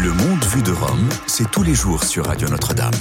[0.00, 2.94] Le monde vu de Rome, c'est tous les jours sur Radio Notre-Dame.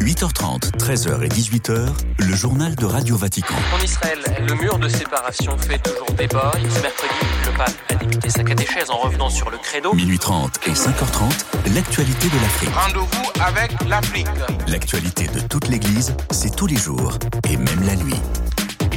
[0.00, 3.54] 8h30, 13h et 18h, le journal de Radio Vatican.
[3.74, 6.52] En Israël, le mur de séparation fait toujours débat.
[6.54, 7.64] Ce mercredi, le.
[7.90, 9.94] Il a débuté sa catéchèse en revenant sur le credo.
[9.94, 12.70] Minuit 30 et 5h30, l'actualité de l'Afrique.
[12.74, 14.26] Rendez-vous avec l'Afrique.
[14.68, 18.20] L'actualité de toute l'Église, c'est tous les jours et même la nuit.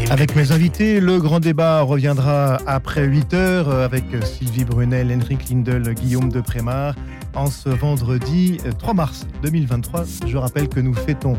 [0.10, 5.94] Avec mes invités, le grand débat reviendra après 8 heures avec Sylvie Brunel, Henrik Lindel,
[5.94, 6.96] Guillaume de Prémar
[7.36, 10.04] en ce vendredi 3 mars 2023.
[10.26, 11.38] Je rappelle que nous fêtons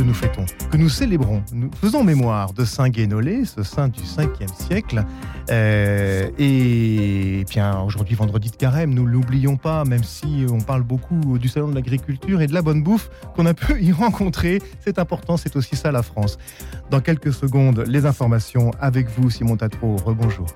[0.00, 4.00] que nous fêtons, que nous célébrons, nous faisons mémoire de Saint Guénolé, ce saint du
[4.00, 5.04] 5e siècle.
[5.50, 11.38] Euh, et bien aujourd'hui, vendredi de carême, nous l'oublions pas, même si on parle beaucoup
[11.38, 14.62] du salon de l'agriculture et de la bonne bouffe qu'on a pu y rencontrer.
[14.80, 16.38] C'est important, c'est aussi ça la France.
[16.90, 19.96] Dans quelques secondes, les informations avec vous, Simon Tatro.
[19.96, 20.46] Rebonjour.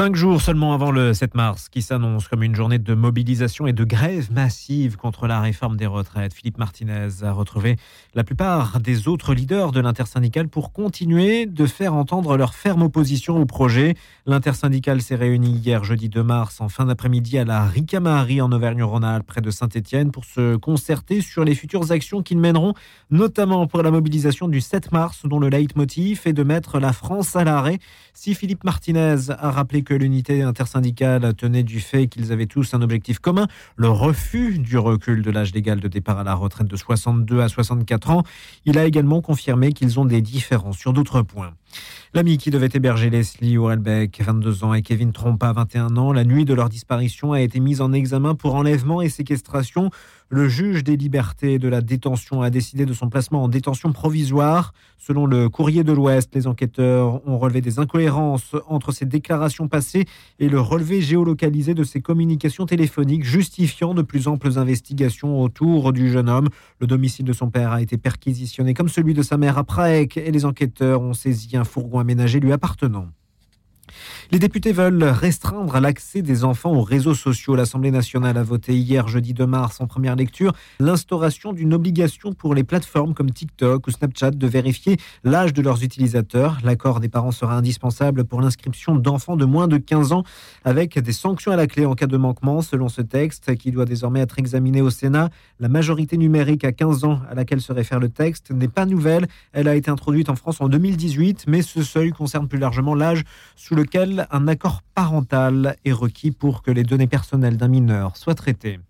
[0.00, 3.74] Cinq jours seulement avant le 7 mars, qui s'annonce comme une journée de mobilisation et
[3.74, 6.32] de grève massive contre la réforme des retraites.
[6.32, 7.76] Philippe Martinez a retrouvé
[8.14, 13.36] la plupart des autres leaders de l'intersyndicale pour continuer de faire entendre leur ferme opposition
[13.36, 13.94] au projet.
[14.24, 19.26] L'intersyndicale s'est réunie hier, jeudi 2 mars, en fin d'après-midi à la Ricamari en Auvergne-Rhône-Alpes,
[19.26, 22.72] près de Saint-Étienne, pour se concerter sur les futures actions qu'ils mèneront,
[23.10, 27.36] notamment pour la mobilisation du 7 mars, dont le leitmotiv est de mettre la France
[27.36, 27.80] à l'arrêt.
[28.14, 32.74] Si Philippe Martinez a rappelé que que l'unité intersyndicale tenait du fait qu'ils avaient tous
[32.74, 36.68] un objectif commun, le refus du recul de l'âge légal de départ à la retraite
[36.68, 38.22] de 62 à 64 ans.
[38.66, 41.54] Il a également confirmé qu'ils ont des différences sur d'autres points.
[42.14, 46.44] L'ami qui devait héberger Leslie Ourelbeck, 22 ans, et Kevin Trompa, 21 ans, la nuit
[46.44, 49.90] de leur disparition a été mise en examen pour enlèvement et séquestration.
[50.32, 54.72] Le juge des libertés de la détention a décidé de son placement en détention provisoire.
[54.96, 60.04] Selon le courrier de l'Ouest, les enquêteurs ont relevé des incohérences entre ses déclarations passées
[60.38, 66.08] et le relevé géolocalisé de ses communications téléphoniques, justifiant de plus amples investigations autour du
[66.08, 66.48] jeune homme.
[66.78, 70.16] Le domicile de son père a été perquisitionné comme celui de sa mère à Prague
[70.16, 73.08] et les enquêteurs ont saisi un fourgon aménagé lui appartenant.
[74.32, 77.56] Les députés veulent restreindre l'accès des enfants aux réseaux sociaux.
[77.56, 82.54] L'Assemblée nationale a voté hier, jeudi 2 mars, en première lecture, l'instauration d'une obligation pour
[82.54, 86.58] les plateformes comme TikTok ou Snapchat de vérifier l'âge de leurs utilisateurs.
[86.62, 90.22] L'accord des parents sera indispensable pour l'inscription d'enfants de moins de 15 ans,
[90.64, 93.84] avec des sanctions à la clé en cas de manquement, selon ce texte, qui doit
[93.84, 95.30] désormais être examiné au Sénat.
[95.58, 99.26] La majorité numérique à 15 ans à laquelle se réfère le texte n'est pas nouvelle.
[99.52, 103.24] Elle a été introduite en France en 2018, mais ce seuil concerne plus largement l'âge
[103.56, 108.34] sous lequel un accord parental est requis pour que les données personnelles d'un mineur soient
[108.34, 108.80] traitées.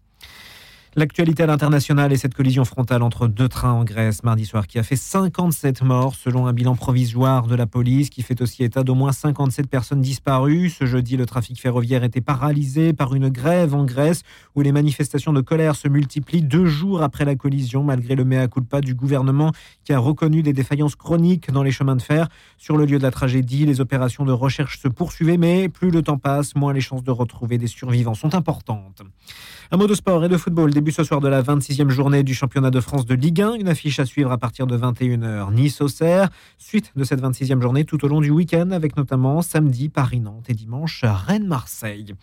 [0.97, 4.77] L'actualité à l'international est cette collision frontale entre deux trains en Grèce mardi soir qui
[4.77, 8.83] a fait 57 morts selon un bilan provisoire de la police qui fait aussi état
[8.83, 10.69] d'au moins 57 personnes disparues.
[10.69, 14.23] Ce jeudi, le trafic ferroviaire était paralysé par une grève en Grèce
[14.57, 18.49] où les manifestations de colère se multiplient deux jours après la collision malgré le mea
[18.49, 19.53] culpa du gouvernement
[19.85, 22.29] qui a reconnu des défaillances chroniques dans les chemins de fer.
[22.59, 26.03] Sur le lieu de la tragédie, les opérations de recherche se poursuivaient mais plus le
[26.03, 29.03] temps passe, moins les chances de retrouver des survivants sont importantes.
[29.71, 30.80] Un mot de sport et de football.
[30.81, 33.57] Début ce soir de la 26e journée du championnat de France de Ligue 1.
[33.57, 35.53] Une affiche à suivre à partir de 21h.
[35.53, 36.31] Nice-Auxerre.
[36.57, 40.55] Suite de cette 26e journée tout au long du week-end avec notamment samedi Paris-Nantes et
[40.55, 42.15] dimanche Rennes-Marseille.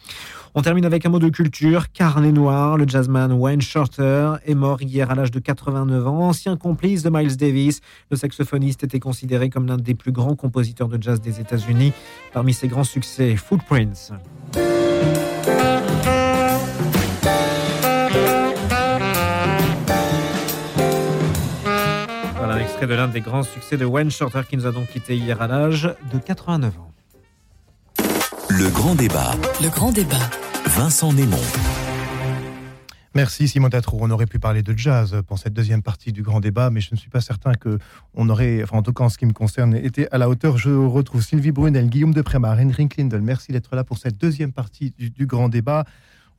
[0.55, 1.91] On termine avec un mot de culture.
[1.91, 2.77] Carnet noir.
[2.77, 6.21] Le jazzman Wayne Shorter est mort hier à l'âge de 89 ans.
[6.21, 7.81] Ancien complice de Miles Davis.
[8.09, 11.93] Le saxophoniste était considéré comme l'un des plus grands compositeurs de jazz des États-Unis.
[12.33, 14.13] Parmi ses grands succès, Footprints.
[22.85, 25.47] De l'un des grands succès de Wayne Shorter qui nous a donc quitté hier à
[25.47, 26.91] l'âge de 89 ans.
[28.49, 29.31] Le grand débat.
[29.61, 30.29] Le grand débat.
[30.67, 31.37] Vincent Némon.
[33.15, 33.97] Merci Simon Tatrou.
[34.01, 36.89] On aurait pu parler de jazz pour cette deuxième partie du grand débat, mais je
[36.91, 37.79] ne suis pas certain que
[38.13, 40.57] on aurait, enfin en tout cas en ce qui me concerne, été à la hauteur.
[40.57, 43.21] Je retrouve Sylvie Brunel, Guillaume Deprémar, Henry Klindel.
[43.21, 45.83] Merci d'être là pour cette deuxième partie du grand débat.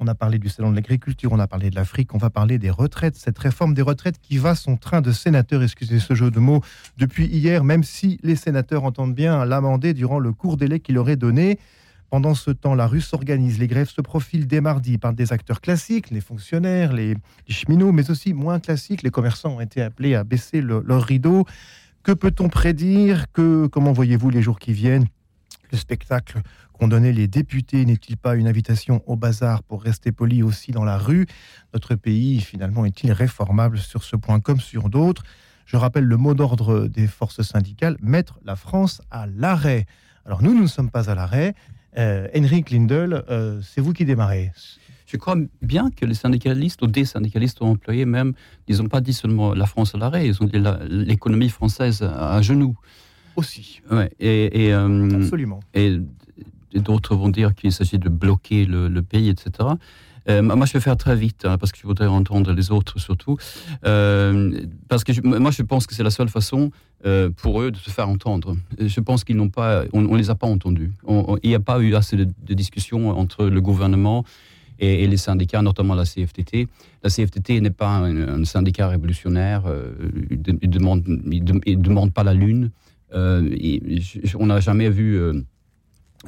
[0.00, 2.58] On a parlé du salon de l'agriculture, on a parlé de l'Afrique, on va parler
[2.58, 6.30] des retraites, cette réforme des retraites qui va son train de sénateur, excusez ce jeu
[6.30, 6.62] de mots,
[6.98, 11.16] depuis hier, même si les sénateurs entendent bien l'amender durant le court délai qu'il aurait
[11.16, 11.58] donné.
[12.10, 15.60] Pendant ce temps, la rue s'organise, les grèves se profilent dès mardi par des acteurs
[15.60, 17.16] classiques, les fonctionnaires, les,
[17.48, 19.02] cheminots, mais aussi moins classiques.
[19.02, 21.44] Les commerçants ont été appelés à baisser leur rideau.
[22.02, 23.30] Que peut-on prédire?
[23.32, 25.06] Que, Comment voyez-vous les jours qui viennent?
[25.70, 26.40] Le spectacle
[26.78, 30.84] qu'ont donné les députés n'est-il pas une invitation au bazar pour rester poli aussi dans
[30.84, 31.26] la rue?
[31.74, 35.24] Notre pays, finalement, est-il réformable sur ce point comme sur d'autres?
[35.66, 39.86] Je rappelle le mot d'ordre des forces syndicales, mettre la France à l'arrêt.
[40.24, 41.54] Alors nous, nous ne sommes pas à l'arrêt.
[41.98, 44.52] Euh, Henrik Lindel, euh, c'est vous qui démarrez.
[45.06, 48.34] Je crois bien que les syndicalistes, ou des syndicalistes ou employés même,
[48.68, 52.40] ils n'ont pas dit seulement la France à l'arrêt, ils ont dit l'économie française à,
[52.42, 52.76] genoux.
[53.34, 53.80] Aussi.
[53.90, 55.60] Ouais, et, euh, Absolument.
[55.72, 55.98] Et,
[56.74, 59.70] d'autres vont dire qu'il s'agit de bloquer le, pays, etc.
[60.28, 62.98] Euh, moi, je vais faire très vite, hein, parce que je voudrais entendre les autres
[62.98, 63.36] surtout.
[63.86, 66.70] Euh, parce que moi, je pense que c'est la seule façon
[67.36, 68.56] pour eux de se faire entendre.
[68.80, 70.92] Je pense qu'ils n'ont pas, on, ne les a pas entendus.
[71.42, 74.24] il n'y a pas eu assez de, discussions entre le gouvernement
[74.78, 76.68] et, les syndicats, notamment la CFTT.
[77.02, 79.92] La CFTT n'est pas un, syndicat révolutionnaire, euh,
[80.30, 82.70] il ne demande, pas la lune.
[83.14, 83.48] Euh,
[84.38, 85.20] on n'a jamais vu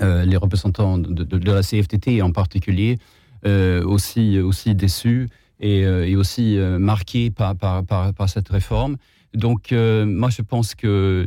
[0.00, 2.98] euh, les représentants de, la CFTT en particulier
[3.44, 5.28] aussi, aussi déçus
[5.60, 8.96] et, et aussi marqués par, par, par, par, cette réforme.
[9.32, 11.26] Donc, moi, je pense que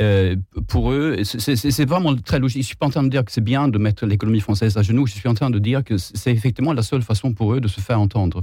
[0.00, 2.62] euh, pour eux, c'est vraiment très logique.
[2.62, 4.82] Je suis pas en train de dire que c'est bien de mettre l'économie française à
[4.82, 5.06] genoux.
[5.06, 7.68] Je suis en train de dire que c'est effectivement la seule façon pour eux de
[7.68, 8.40] se faire entendre.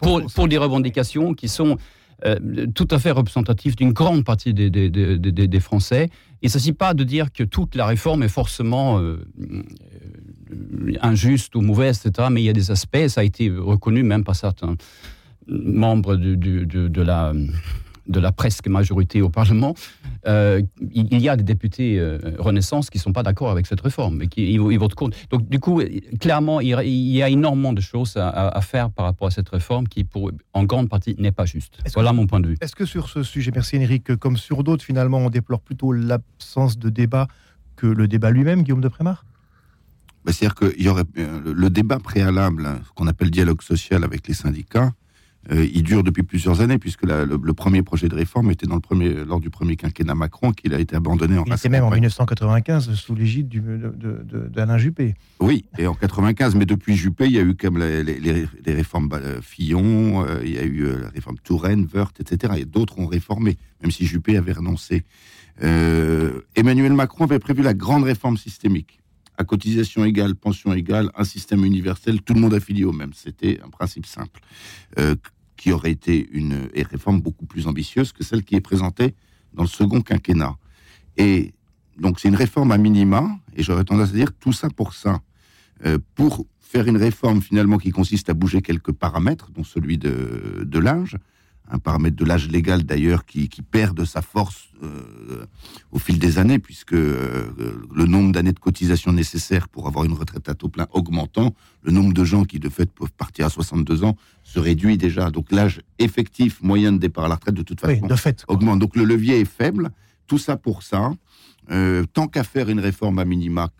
[0.00, 1.76] pour, pour des revendications qui sont
[2.24, 6.08] euh, tout à fait représentatives d'une grande partie des, des, des, des Français.
[6.44, 9.18] Il ne s'agit pas de dire que toute la réforme est forcément euh,
[11.00, 12.28] injuste ou mauvaise, etc.
[12.30, 14.76] Mais il y a des aspects, ça a été reconnu même par certains
[15.48, 17.32] membres de la
[18.06, 19.74] de la presque majorité au Parlement,
[20.26, 20.62] euh,
[20.92, 24.22] il, y a des députés euh, Renaissance qui ne sont pas d'accord avec cette réforme
[24.22, 25.16] et qui ils, votent contre.
[25.30, 25.82] Donc du coup,
[26.20, 30.04] clairement, il, y a énormément de choses à, faire par rapport à cette réforme qui,
[30.04, 31.78] pour, en grande partie, n'est pas juste.
[31.94, 32.56] Voilà mon point de vue.
[32.60, 36.78] Est-ce que sur ce sujet, merci Henrique, comme sur d'autres, finalement, on déplore plutôt l'absence
[36.78, 37.28] de débat
[37.76, 39.24] que le débat lui-même, Guillaume de Prémar?
[40.24, 44.26] Bah, C'est-à-dire qu'il y aurait euh, le débat préalable, ce qu'on appelle dialogue social avec
[44.26, 44.92] les syndicats,
[45.50, 48.80] euh, il dure depuis plusieurs années, puisque le, premier projet de réforme était dans le
[48.80, 51.90] premier, lors du premier quinquennat Macron, qu'il a été abandonné en Il était même en
[51.90, 53.48] 1995 sous l'égide
[54.50, 55.14] d'Alain Juppé.
[55.40, 59.10] Oui, et en 95, mais depuis Juppé, il y a eu comme les, les, réformes
[59.12, 62.54] euh, Fillon, euh, il y a eu la réforme Touraine, Wörth, etc.
[62.58, 65.04] Et d'autres ont réformé, même si Juppé avait renoncé.
[66.56, 69.03] Emmanuel Macron avait prévu la grande réforme systémique
[69.36, 73.12] à cotisation égale, pension égale, un système universel, tout le monde affilié au même.
[73.14, 74.40] C'était un principe simple
[75.56, 79.14] qui aurait été une réforme beaucoup plus ambitieuse que celle qui est présentée
[79.54, 80.56] dans le second quinquennat.
[81.16, 81.54] Et
[81.98, 85.20] donc c'est une réforme à minima, et j'aurais tendance à dire tout ça pour ça.
[85.86, 90.64] Euh, pour faire une réforme finalement qui consiste à bouger quelques paramètres, dont celui de,
[90.64, 91.16] de l'âge,
[91.70, 95.46] un paramètre de l'âge légal d'ailleurs qui, perd de sa force euh,
[95.92, 97.52] au fil des années, puisque euh,
[97.94, 101.92] le nombre d'années de cotisation nécessaires pour avoir une retraite à taux plein augmentant, le
[101.92, 105.30] nombre de gens qui de fait peuvent partir à 62 ans se réduit déjà.
[105.30, 108.78] Donc l'âge effectif moyen de départ à la retraite de toute façon de fait, augmente.
[108.78, 109.90] Donc le levier est faible.
[110.26, 111.12] Tout ça pour ça.
[111.70, 113.70] Euh, tant qu'à faire une réforme à minima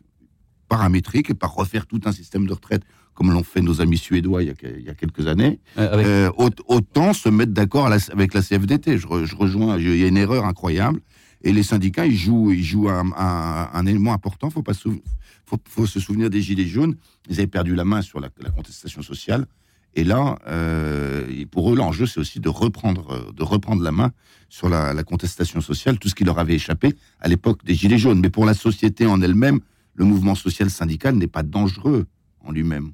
[0.69, 2.83] paramétrique et pas refaire tout un système de retraite
[3.15, 7.29] comme l'ont fait nos amis suédois il y a, quelques années, euh, euh, autant se
[7.29, 8.99] mettre d'accord avec la CFDT.
[8.99, 11.01] Je, rejoins, il y a une erreur incroyable.
[11.43, 14.51] Et les syndicats, ils jouent, ils jouent un, élément important.
[14.51, 16.97] Faut pas faut, se souvenir des Gilets jaunes.
[17.29, 19.47] Ils avaient perdu la main sur la, contestation sociale.
[19.97, 24.11] Et là, euh, pour eux, l'enjeu, c'est aussi de reprendre, de reprendre la main
[24.49, 27.99] sur la, la, contestation sociale, tout ce qui leur avait échappé à l'époque des Gilets
[27.99, 28.21] jaunes.
[28.21, 29.61] Mais pour la société en elle-même,
[29.95, 32.07] le mouvement social syndical n'est pas dangereux
[32.41, 32.93] en lui-même.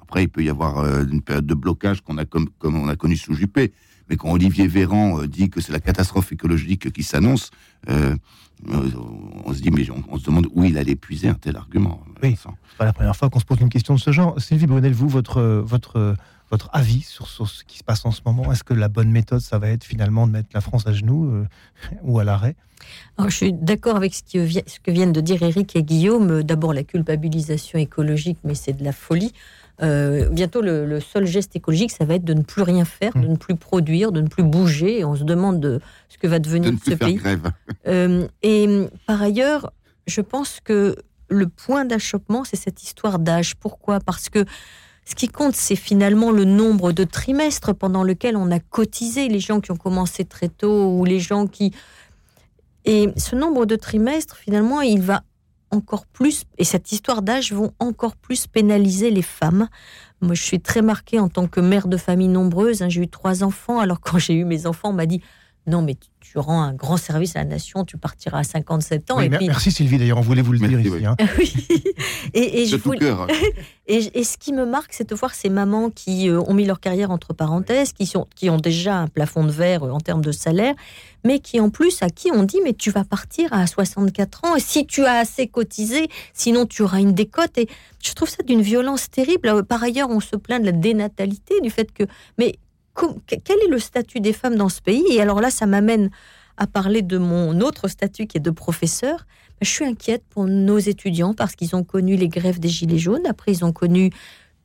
[0.00, 2.88] Après, il peut y avoir euh, une période de blocage qu'on a comme, comme on
[2.88, 3.72] a connu sous Juppé.
[4.08, 7.50] Mais quand Olivier Véran euh, dit que c'est la catastrophe écologique qui s'annonce,
[7.90, 8.16] euh,
[8.66, 12.02] on se dit, mais on, se demande où il allait puiser un tel argument.
[12.22, 14.40] Oui, c'est pas la première fois qu'on se pose une question de ce genre.
[14.40, 16.16] Sylvie Brunel, vous, votre, votre,
[16.50, 18.50] votre avis sur, ce qui se passe en ce moment?
[18.52, 21.44] Est-ce que la bonne méthode, ça va être finalement de mettre la France à genoux
[22.02, 22.56] ou à l'arrêt?
[23.18, 26.42] Je suis d'accord avec ce, ce, que viennent de dire Eric et Guillaume.
[26.42, 29.32] D'abord, la culpabilisation écologique, mais c'est de la folie.
[29.80, 33.20] Euh, bientôt, le, seul geste écologique, ça va être de ne plus rien faire, de
[33.20, 33.30] mmh.
[33.30, 35.00] ne plus produire, de ne plus bouger.
[35.00, 37.20] Et on se demande de ce que va devenir ce pays.
[37.86, 38.68] Euh, et
[39.06, 39.72] par ailleurs,
[40.06, 40.96] je pense que
[41.30, 43.54] le point d'achoppement, c'est cette histoire d'âge.
[43.54, 43.98] Pourquoi?
[44.00, 44.44] Parce que
[45.08, 49.28] ce qui compte, c'est finalement le nombre de trimestres pendant lequel on a cotisé.
[49.28, 51.72] Les gens qui ont commencé très tôt ou les gens qui
[52.84, 55.22] et ce nombre de trimestres, finalement, il va
[55.70, 59.68] encore plus, et cette histoire d'âge vont encore plus pénaliser les femmes.
[60.20, 62.82] Moi, je suis très marquée en tant que mère de famille nombreuse.
[62.82, 63.78] Hein, j'ai eu trois enfants.
[63.78, 65.22] Alors, quand j'ai eu mes enfants, on m'a dit
[65.68, 69.20] non, mais tu rends un grand service à la nation, tu partiras à 57 ans.
[69.20, 69.46] et puis...
[69.46, 71.06] Merci Sylvie, d'ailleurs, on voulait vous le dire ici.
[71.06, 71.16] Hein.
[72.34, 72.76] et, je
[73.86, 76.80] et, ce qui me marque, c'est de voir ces mamans qui euh, ont mis leur
[76.80, 80.22] carrière entre parenthèses, qui, sont, qui ont déjà un plafond de verre euh, en termes
[80.22, 80.74] de salaire,
[81.24, 84.56] mais qui en plus, à qui on dit, mais tu vas partir à 64 ans,
[84.56, 87.56] et si tu as assez cotisé, sinon tu auras une décote.
[87.56, 87.68] Et
[88.02, 89.64] je trouve ça d'une violence terrible.
[89.64, 92.04] Par ailleurs, on se plaint de la dénatalité, du fait que...
[92.38, 92.58] Mais
[93.26, 95.04] quel est le statut des femmes dans ce pays?
[95.10, 96.10] Et alors là, ça m'amène
[96.56, 99.26] à parler de mon autre statut qui est de professeur.
[99.60, 103.26] Je suis inquiète pour nos étudiants parce qu'ils ont connu les grèves des Gilets jaunes.
[103.26, 104.10] Après, ils ont connu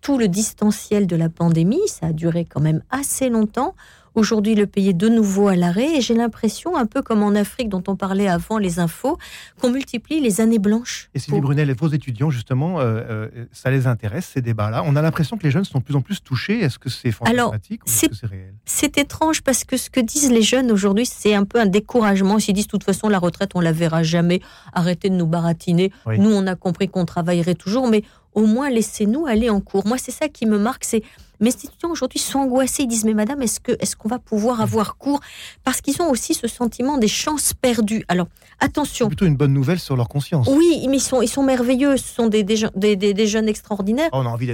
[0.01, 1.87] tout le distanciel de la pandémie.
[1.87, 3.75] Ça a duré quand même assez longtemps.
[4.15, 7.33] Aujourd'hui, le pays est de nouveau à l'arrêt et j'ai l'impression, un peu comme en
[7.35, 9.17] Afrique dont on parlait avant les infos,
[9.59, 11.09] qu'on multiplie les années blanches.
[11.15, 14.95] Et Sylvie Brunel et vos étudiants, justement, euh, euh, ça les intéresse, ces débats-là On
[14.95, 16.59] a l'impression que les jeunes sont de plus en plus touchés.
[16.59, 18.53] Est-ce que c'est fantastique ou est-ce que c'est réel?
[18.65, 22.37] C'est étrange parce que ce que disent les jeunes aujourd'hui, c'est un peu un découragement.
[22.37, 24.41] Ils disent, de toute façon, la retraite, on la verra jamais.
[24.73, 25.91] Arrêtez de nous baratiner.
[26.05, 28.03] Nous, on a compris qu'on travaillerait toujours, mais
[28.35, 29.85] au moins laissez-nous aller en cours.
[29.85, 31.03] Moi, c'est ça qui me marque, c'est
[31.43, 32.83] mes étudiants aujourd'hui sont angoissés.
[32.83, 35.19] Ils disent Mais madame, est-ce qu'on est qu'on va pouvoir avoir cours?
[35.63, 38.05] Parce qu'ils ont aussi ce sentiment des chances perdues.
[38.07, 38.27] Alors,
[38.59, 39.05] attention.
[39.05, 40.47] C'est plutôt une bonne nouvelle sur leur conscience.
[40.49, 41.97] Oui, mais ils sont, ils sont merveilleux.
[41.97, 44.09] Ce sont des, des, des, jeunes extraordinaires.
[44.13, 44.47] on a envie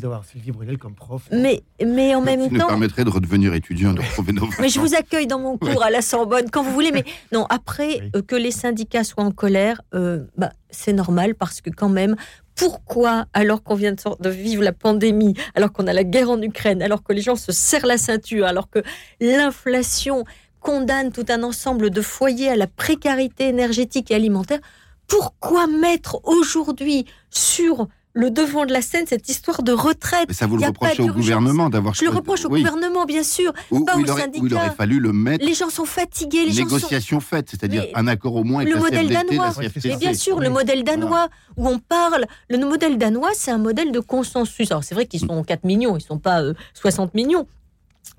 [0.00, 1.22] d'avoir Sylvie Brunel comme prof.
[1.30, 2.56] Mais, mais en même temps.
[2.56, 5.56] Ça nous permettrait de redevenir étudiant, de retrouver nos Mais je vous accueille dans mon
[5.56, 6.90] cours à la Sorbonne quand vous voulez.
[6.92, 11.60] Mais non, après, euh, que les syndicats soient en colère, euh, bah, c'est normal parce
[11.60, 12.16] que quand même,
[12.54, 16.82] pourquoi, alors qu'on vient de vivre la pandémie, alors qu'on a la guerre en Ukraine,
[16.82, 18.80] alors que les gens se serrent la ceinture, alors que
[19.20, 20.24] l'inflation
[20.60, 24.60] condamne tout un ensemble de foyers à la précarité énergétique et alimentaire,
[25.06, 30.26] pourquoi mettre aujourd'hui sur le devant de la scène cette histoire de retraite.
[30.28, 31.94] Mais ça vous le reprochez au gouvernement d'avoir.
[31.94, 35.12] Je le reproche au gouvernement, bien sûr, ou, pas il aurait, il aurait fallu le
[35.12, 35.44] mettre.
[35.44, 36.46] Les gens sont fatigués.
[36.46, 37.26] Les négociation sont...
[37.26, 38.62] faite, c'est-à-dire un accord au moins.
[38.62, 39.52] Avec le modèle danois.
[39.84, 42.26] Et bien sûr, le modèle danois où on parle.
[42.48, 44.70] Le modèle danois, c'est un modèle de consensus.
[44.70, 46.42] Alors c'est vrai qu'ils sont 4 millions, ils sont pas
[46.74, 47.46] 60 euh, millions,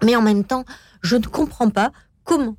[0.03, 0.65] mais en même temps,
[1.01, 1.91] je ne comprends pas
[2.23, 2.57] comment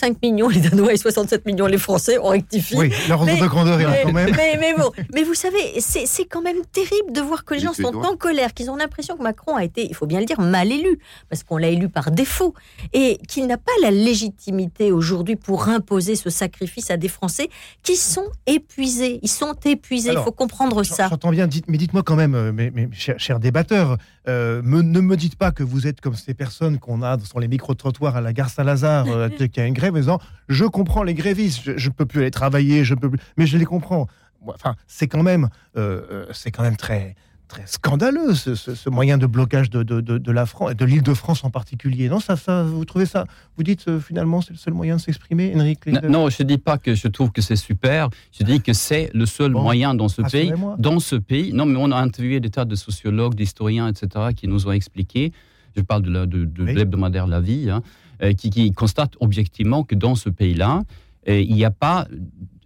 [0.00, 2.74] 5 millions les Danois et 67 millions les Français, on rectifie.
[2.74, 4.34] Oui, la de grandeur est là quand même.
[4.34, 7.94] Mais, bon, mais vous savez, c'est quand même terrible de voir que les gens sont
[7.94, 10.72] en colère, qu'ils ont l'impression que Macron a été, il faut bien le dire, mal
[10.72, 10.98] élu,
[11.28, 12.54] parce qu'on l'a élu par défaut,
[12.94, 17.50] et qu'il n'a pas la légitimité aujourd'hui pour imposer ce sacrifice à des Français
[17.82, 19.20] qui sont épuisés.
[19.22, 21.08] Ils sont épuisés, il faut comprendre ça.
[21.10, 23.98] J'entends bien, dites, mais dites-moi quand même, euh, mes, chers, débatteurs,
[24.28, 27.48] euh, ne me dites pas que vous êtes comme ces personnes qu'on a sur les
[27.48, 31.14] micro-trottoirs à la gare Saint-Lazare, euh, qui a une grève, en disant Je comprends les
[31.14, 33.20] grévistes, je ne peux plus aller travailler, je peux plus...
[33.36, 34.08] mais je les comprends.
[34.46, 37.14] Enfin, c'est quand même, euh, c'est quand même très,
[37.50, 41.44] très scandaleux ce, moyen de blocage de, de, de, la France, de l'île de France
[41.44, 42.08] en particulier.
[42.08, 43.26] Non, ça, ça, vous trouvez ça
[43.56, 46.78] Vous dites finalement c'est le seul moyen de s'exprimer, Enrique non, je ne dis pas
[46.78, 48.08] que je trouve que c'est super.
[48.32, 50.52] Je dis que c'est le seul moyen dans ce pays.
[50.78, 54.48] Dans ce pays, non, mais on a interviewé des tas de sociologues, d'historiens, etc., qui
[54.48, 55.32] nous ont expliqué.
[55.76, 57.70] Je parle de, l'hebdomadaire La Vie.
[57.70, 57.82] Hein,
[58.22, 60.82] euh, qui, constate objectivement que dans ce pays-là,
[61.28, 62.06] euh, il n'y a pas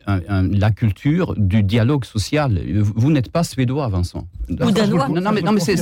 [0.07, 2.61] la culture du dialogue social.
[2.75, 4.27] Vous, n'êtes pas suédois, Vincent.
[4.49, 5.09] Ou danois.
[5.09, 5.77] Non, mais, non, mais c'est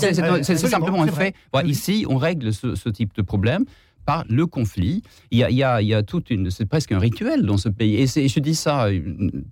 [0.57, 1.35] simplement un fait.
[1.65, 3.65] ici, on règle ce, ce, type de problème
[4.05, 5.03] par le conflit.
[5.31, 7.43] Il y a, il y a, il y a toute une, c'est presque un rituel
[7.43, 7.97] dans ce pays.
[7.97, 9.01] Et je dis ça euh,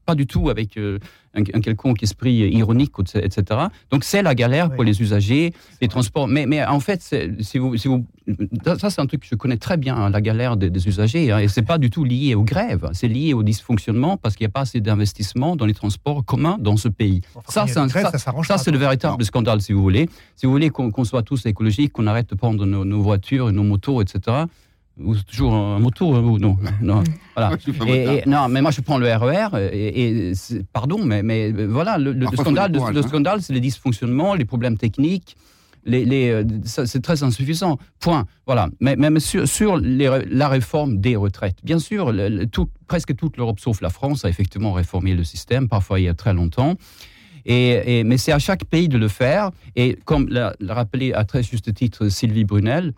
[0.07, 0.99] pas du tout avec euh,
[1.35, 3.61] un, quelconque esprit ironique, etc.
[3.91, 6.29] Donc c'est la galère pour les usagers, les transports.
[6.29, 7.01] Mais, mais en fait,
[7.41, 8.05] si vous, si vous,
[8.79, 11.31] ça c'est un truc que je connais très bien, hein, la galère des, usagers.
[11.31, 14.45] Hein, et c'est pas du tout lié aux grèves, c'est lié au dysfonctionnement parce qu'il
[14.45, 17.21] n'y a pas assez d'investissement dans les transports communs dans ce pays.
[17.49, 17.75] ça, c'est
[18.45, 20.09] ça, c'est le véritable scandale, si vous voulez.
[20.37, 23.53] Si vous voulez qu'on soit tous écologiques, qu'on arrête de prendre nos, nos voitures et
[23.53, 24.47] nos motos, etc
[25.03, 27.03] ou toujours un moto ou non non
[27.37, 27.57] voilà.
[27.87, 30.33] Et, non mais moi je prends le RER e et,
[30.73, 33.03] pardon mais mais voilà le, scandale le, hein.
[33.03, 35.37] scandale c'est les dysfonctionnements les problèmes techniques
[35.85, 37.79] les, les euh, c'est très insuffisant.
[38.01, 38.27] Point.
[38.47, 38.69] Voilà.
[38.81, 41.57] Mais même sur, sur la réforme des retraites.
[41.65, 42.13] Bien sûr
[42.53, 46.09] tout, presque toute l'Europe sauf la France a effectivement réformé le système parfois il y
[46.09, 46.77] a très longtemps.
[47.47, 49.51] Et, mais c'est à chaque pays de le faire.
[49.75, 52.93] Et comme l'a rappelé à très juste titre Sylvie Brunel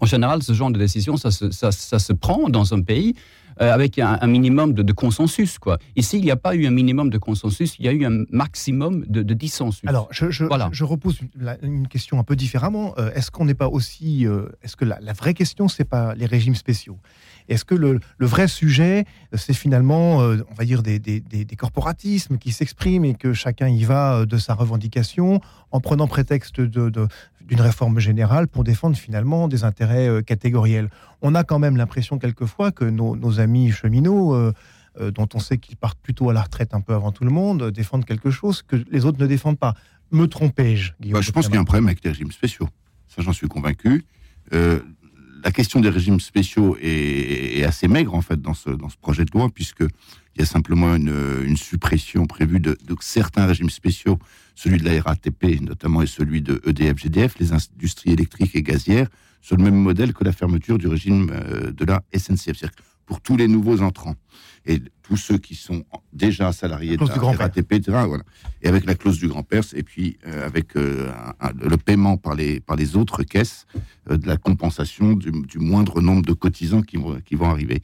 [0.00, 3.14] en général, ce genre de décision, ça se, ça, se prend dans un pays
[3.60, 5.58] euh, avec un, minimum de, consensus.
[5.58, 5.78] Quoi.
[5.96, 8.24] Ici, il n'y a pas eu un minimum de consensus, il y a eu un
[8.30, 9.88] maximum de, dissensus.
[9.88, 11.18] Alors, je, je, repose
[11.62, 12.94] une, question un peu différemment.
[12.98, 14.26] Euh, est-ce qu'on n'est pas aussi...
[14.26, 16.98] Euh, est-ce que la, la vraie question, c'est pas les régimes spéciaux?
[17.48, 23.14] Est-ce que le, vrai sujet, c'est finalement, on va dire, des, corporatismes qui s'expriment et
[23.14, 25.40] que chacun y va de sa revendication
[25.72, 27.08] en prenant prétexte de,
[27.48, 30.90] d'une réforme générale pour défendre finalement des intérêts euh, catégoriels.
[31.22, 34.52] On a quand même l'impression quelquefois que nos, amis cheminots, euh,
[35.00, 37.30] euh, dont on sait qu'ils partent plutôt à la retraite un peu avant tout le
[37.30, 39.74] monde, défendent quelque chose que les autres ne défendent pas.
[40.12, 42.68] Me trompais-je, bah, Je pense qu'il y a un problème avec les régimes spéciaux.
[43.08, 44.04] Ça, j'en suis convaincu.
[44.50, 49.24] la question des régimes spéciaux est, assez maigre, en fait, dans ce, dans ce projet
[49.24, 49.84] de loi, puisque
[50.38, 54.18] il y a simplement une, suppression prévue de, de, certains régimes spéciaux
[54.58, 59.08] celui de la RATP notamment et celui de EDF-GDF, les industries électriques et gazières,
[59.40, 62.64] sur le même modèle que la fermeture du régime euh, de la SNCF.
[63.06, 64.16] Pour tous les nouveaux entrants
[64.66, 68.02] et tous ceux qui sont déjà salariés de la RATP, etc.
[68.06, 68.24] Voilà.
[68.60, 71.10] Et avec la clause du grand-père, et puis euh, avec euh,
[71.58, 73.66] le paiement par les, par les autres caisses
[74.10, 77.80] de la compensation du, moindre nombre de cotisants qui vont arriver.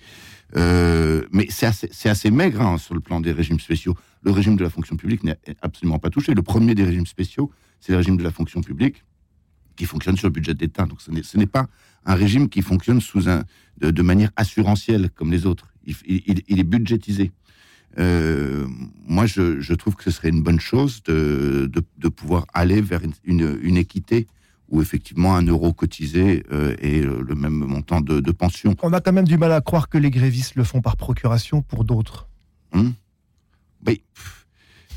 [0.55, 3.95] Mais c'est assez, maigre hein, sur le plan des régimes spéciaux
[4.25, 6.35] le régime de la fonction publique n'est absolument pas touché.
[6.35, 7.51] Le premier des régimes spéciaux,
[7.81, 9.05] c'est le régime de la fonction publique
[9.77, 10.87] qui fonctionne sur le budget d'État.
[10.87, 11.69] Donc ce n'est pas
[12.07, 13.01] un régime qui fonctionne
[13.79, 15.69] de, manière assurantielle comme les autres.
[15.87, 17.33] Il, est budgétisé.
[17.99, 18.67] Euh,
[19.07, 21.71] moi, je, trouve que ce serait une bonne chose de,
[22.09, 24.27] pouvoir aller vers une, équité
[24.69, 28.75] où effectivement un euro cotisé euh, est le même montant de, pension.
[28.83, 31.63] On a quand même du mal à croire que les grévistes le font par procuration
[31.63, 32.29] pour d'autres.
[32.73, 32.95] Hum
[33.87, 34.03] oui,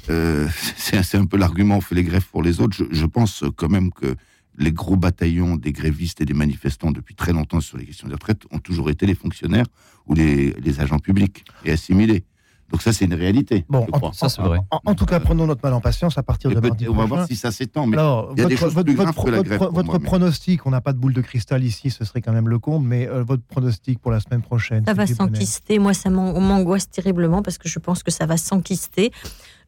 [0.10, 0.48] euh,
[0.78, 2.78] c'est un peu l'argument, on fait les grèves pour les autres.
[2.90, 4.16] Je, pense quand même que
[4.58, 8.14] les gros bataillons des grévistes et des manifestants depuis très longtemps sur les questions de
[8.14, 9.66] retraite ont toujours été les fonctionnaires
[10.06, 12.24] ou les agents publics et assimilés.
[12.72, 13.66] Donc ça, c'est une réalité.
[13.70, 14.60] Bon, en, ça, c'est vrai.
[14.86, 17.26] En, tout cas, prenons notre mal en patience à partir de mardi On va voir
[17.26, 17.88] si ça s'étend.
[17.88, 19.98] Mais Alors, il y a votre, des choses votre, plus graves que la grève votre
[20.00, 22.88] pronostic, on n'a pas de boule de cristal ici, ce serait quand même le comble,
[22.88, 25.80] mais euh, votre pronostic pour la semaine prochaine Ça va s'enquister.
[25.80, 29.12] Moi, ça m'angoisse terriblement parce que je pense que ça va s'enquister.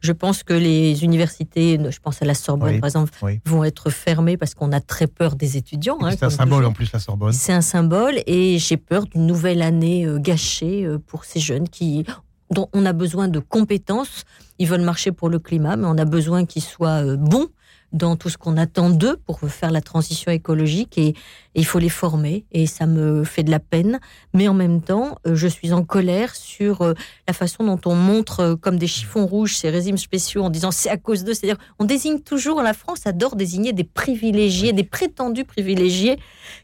[0.00, 3.12] Je pense que les universités, je pense à la Sorbonne par exemple,
[3.44, 5.98] vont être fermées parce qu'on a très peur des étudiants.
[6.00, 7.32] Hein, c'est un symbole en plus la Sorbonne.
[7.32, 11.68] C'est un symbole et j'ai peur d'une nouvelle année euh, gâchée euh, pour ces jeunes
[11.68, 12.06] qui
[12.50, 14.24] dont on a besoin de compétences.
[14.58, 17.48] Ils veulent marcher pour le climat, mais on a besoin qu'ils soient euh, bons
[17.92, 21.14] dans tout ce qu'on attend d'eux pour faire la transition écologique et,
[21.56, 23.98] il faut les former et ça me fait de la peine.
[24.34, 26.94] Mais en même temps, euh, je suis en colère sur euh,
[27.26, 30.90] la façon dont on montre comme des chiffons rouges ces régimes spéciaux en disant c'est
[30.90, 31.34] à cause d'eux.
[31.34, 36.20] C'est-à-dire, on désigne toujours, la France adore désigner des privilégiés, des prétendus privilégiés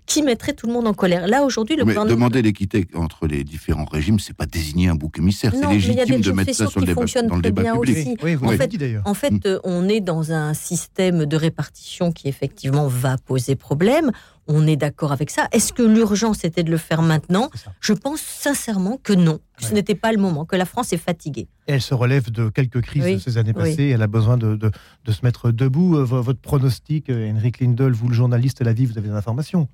[0.07, 1.27] qui mettraient tout le monde en colère.
[1.27, 5.19] Là, aujourd'hui, le mais Demander l'équité entre les différents régimes, c'est pas désigner un bouc
[5.19, 5.53] émissaire.
[5.55, 8.21] C'est légitime de mettre ça sur le débat, dans le débat public.
[8.23, 8.73] Oui, en, fait,
[9.05, 9.61] en fait, mm.
[9.65, 14.13] on est dans un système de répartition qui effectivement va poser problème
[14.49, 15.49] on est d'accord avec ça.
[15.53, 19.75] Est-ce que l'urgence était de le faire maintenant Je pense sincèrement que non, que ce
[19.75, 21.49] n'était pas le moment, que la France est fatiguée.
[21.67, 24.71] elle se relève de quelques crises de ces années passées, elle a besoin de,
[25.09, 25.97] se mettre debout.
[25.97, 29.69] Euh, votre pronostic, euh, Henrik Lindel, vous le journaliste La Vie, vous avez des informations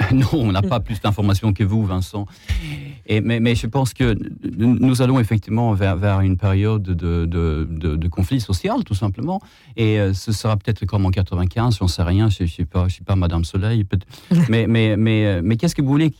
[0.12, 2.26] Non, on n'a pas plus d'informations que vous, Vincent.
[3.06, 4.16] Et, mais, je pense que
[4.56, 9.40] nous allons effectivement vers, une période de, conflit social, tout simplement.
[9.76, 12.86] Et euh, ce sera peut-être comme en 95, j'en sais rien, je ne suis, pas,
[13.06, 13.86] pas Madame Soleil.
[14.48, 16.12] mais mais, mais, euh, mais qu'est-ce que vous voulez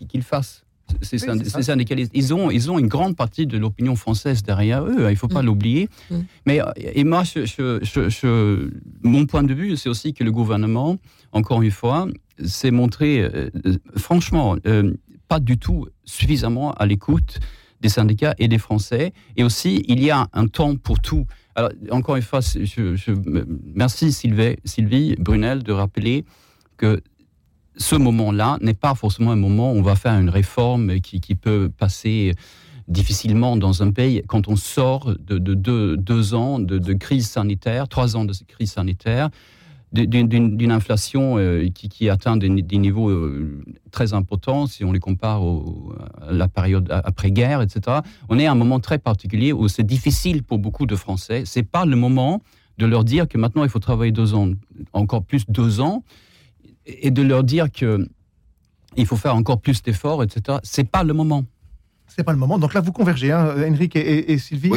[0.94, 5.06] qu'ils fassent c'est Ils ont, ils ont une grande partie de l'opinion française derrière eux,
[5.06, 5.46] hein, il ne faut pas mm.
[5.46, 5.88] l'oublier.
[6.10, 6.16] Mm.
[6.46, 8.68] Mais euh, et moi, je,
[9.02, 10.96] mon point de vue, c'est aussi que le gouvernement,
[11.32, 12.06] encore une fois,
[12.44, 13.50] s'est montré, euh,
[13.96, 14.92] franchement, euh,
[15.28, 17.40] pas du tout suffisamment à l'écoute
[17.80, 19.12] des syndicats et des Français.
[19.36, 21.26] Et aussi, il y a un temps pour tout.
[21.54, 23.12] Alors, encore une fois, je,
[23.74, 26.24] merci Sylvie, Sylvie Brunel de rappeler
[26.76, 27.00] que
[27.76, 31.70] ce moment-là n'est pas forcément un moment où on va faire une réforme qui, peut
[31.76, 32.34] passer
[32.88, 38.24] difficilement dans un pays quand on sort de, deux, ans de, crise sanitaire, trois ans
[38.24, 39.30] de crise sanitaire,
[39.92, 46.32] d'une inflation euh, qui, atteint des, niveaux euh, très importants si on les compare à
[46.32, 47.98] la période après-guerre, etc.
[48.30, 51.42] On est à un moment très particulier où c'est difficile pour beaucoup de Français.
[51.44, 52.40] C'est pas le moment
[52.78, 54.50] de leur dire que maintenant il faut travailler deux ans,
[54.94, 56.02] encore plus deux ans,
[56.86, 58.06] et de leur dire que
[58.96, 60.58] il faut faire encore plus d'efforts, etc.
[60.62, 61.44] C'est pas le moment.
[62.06, 62.58] C'est pas le moment.
[62.58, 64.70] Donc là, vous convergez, hein, Henrik et, Sylvie,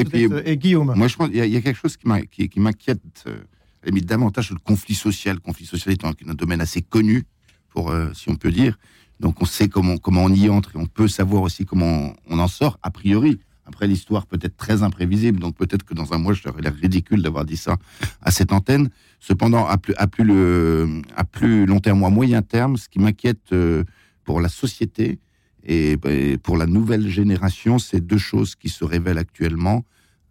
[0.45, 0.93] et, Guillaume.
[0.95, 5.35] Moi, je pense qu'il y, a quelque chose qui m'inquiète, euh, davantage le conflit social.
[5.35, 7.25] Le conflit social est un, un domaine assez connu,
[7.69, 8.77] pour, euh, si on peut dire.
[9.19, 12.39] Donc on sait comment, comment on y entre et on peut savoir aussi comment on
[12.39, 13.39] en sort, a priori.
[13.65, 17.21] Après, l'histoire peut être très imprévisible, donc peut-être que dans un mois, je serais ridicule
[17.21, 17.77] d'avoir dit ça
[18.21, 18.89] à cette antenne.
[19.19, 22.87] Cependant, à plus, à plus, le, à plus long terme ou à moyen terme, ce
[22.87, 23.83] qui m'inquiète euh,
[24.23, 25.19] pour la société
[25.67, 25.97] et
[26.43, 29.83] pour la nouvelle génération, c'est deux choses qui se révèlent actuellement.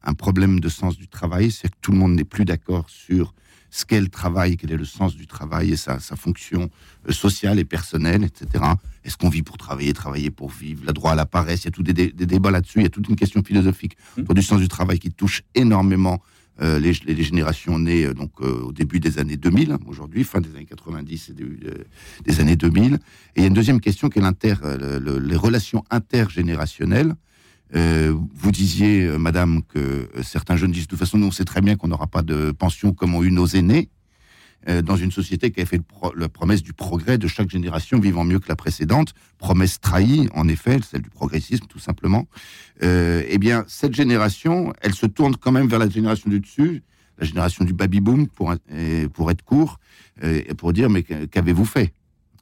[0.05, 3.35] Un problème de sens du travail, c'est que tout le monde n'est plus d'accord sur
[3.75, 6.71] ce qu'est le travail, quel est le sens du travail et sa, sa fonction
[7.09, 8.63] euh, sociale et personnelle, etc.
[9.05, 11.69] Est-ce qu'on vit pour travailler, travailler pour vivre, le droit à la paresse, il y
[11.69, 14.23] a tous des, débats là-dessus, il y a toute une question philosophique mmh.
[14.23, 16.23] pour du sens du travail qui touche énormément
[16.63, 20.41] euh, les, les, générations nées euh, donc au début des années 2000, hein, aujourd'hui, fin
[20.41, 21.59] des années 90 et début
[22.25, 22.95] des années 2000.
[22.95, 22.99] Et
[23.35, 27.17] il y a une deuxième question qui est l'inter, les relations intergénérationnelles.
[27.75, 31.31] Euh, vous disiez, euh, madame, que euh, certains jeunes disent de toute façon, nous, on
[31.31, 33.89] sait très bien qu'on n'aura pas de pension comme ont eu nos aînés,
[34.83, 35.83] dans une société qui a fait
[36.17, 40.49] la promesse du progrès de chaque génération vivant mieux que la précédente, promesse trahie, en
[40.49, 42.27] effet, celle du progressisme, tout simplement.
[42.81, 46.83] eh bien, cette génération, elle se tourne quand même vers la génération du dessus,
[47.19, 48.55] la génération du baby-boom, pour,
[49.13, 49.81] pour être court,
[50.23, 51.93] et pour dire, mais qu'avez-vous fait?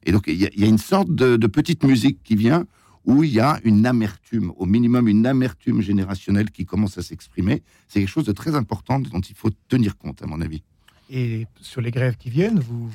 [0.05, 2.65] Et donc, il y, a une sorte de, de petite musique qui vient
[3.05, 7.63] où il y a une amertume, au minimum une amertume générationnelle qui commence à s'exprimer.
[7.87, 10.63] C'est quelque chose de très important dont il faut tenir compte, à mon avis.
[11.09, 12.89] Et sur les grèves qui viennent, vous...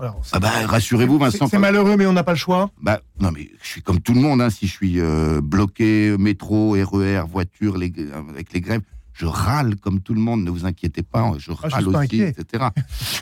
[0.00, 1.46] ah bah, rassurez-vous, Vincent.
[1.46, 2.70] C'est malheureux, mais on n'a pas le choix.
[2.80, 4.40] Bah, non, mais je suis comme tout le monde.
[4.40, 7.92] Hein, si je suis euh, bloqué, métro, RER, voiture, les,
[8.30, 8.82] avec les grèves,
[9.12, 12.66] je râle comme tout le monde, ne vous inquiétez pas, je ah, râle aussi, etc.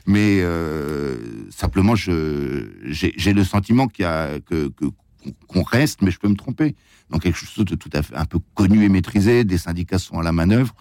[0.07, 1.16] Mais euh,
[1.51, 4.87] simplement, j'ai le sentiment qu'il y a que, que
[5.47, 6.75] qu'on reste, mais je peux me tromper,
[7.11, 10.18] dans quelque chose de tout à fait un peu connu et maîtrisé, des syndicats sont
[10.18, 10.75] à la manœuvre.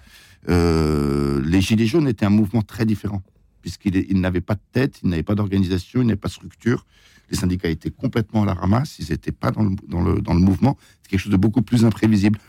[0.50, 3.22] Euh, les Gilets jaunes étaient un mouvement très différent,
[3.62, 6.86] puisqu'ils n'avaient pas de tête, ils n'avaient pas d'organisation, ils n'avaient pas de structure.
[7.30, 10.34] Les syndicats étaient complètement à la ramasse, ils n'étaient pas dans le, dans le, dans
[10.34, 10.78] le mouvement.
[11.02, 12.40] C'est quelque chose de beaucoup plus imprévisible.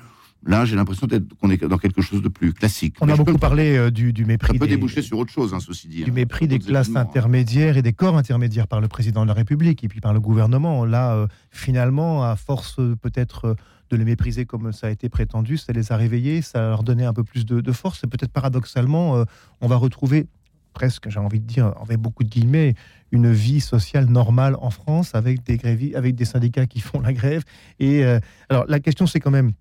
[0.46, 1.06] Là, j'ai l'impression
[1.40, 2.96] qu'on est dans quelque chose de plus classique.
[3.00, 4.52] On a beaucoup parlé euh, du, mépris.
[4.52, 6.04] Ça peut déboucher sur autre chose, hein, ceci dit.
[6.04, 9.34] Du hein, mépris des classes intermédiaires et des corps intermédiaires par le président de la
[9.34, 10.84] République et puis par le gouvernement.
[10.84, 13.56] Là, euh, finalement, à force euh, peut-être
[13.90, 17.04] de les mépriser comme ça a été prétendu, ça les a réveillés, ça leur donnait
[17.04, 18.02] un peu plus de, force.
[18.04, 19.24] Et peut-être paradoxalement,
[19.60, 20.26] on va retrouver
[20.72, 22.74] presque, j'ai envie de dire, avec beaucoup de guillemets,
[23.12, 27.44] une vie sociale normale en France avec des avec des syndicats qui font la grève.
[27.78, 28.02] Et
[28.48, 29.52] alors la question, c'est quand même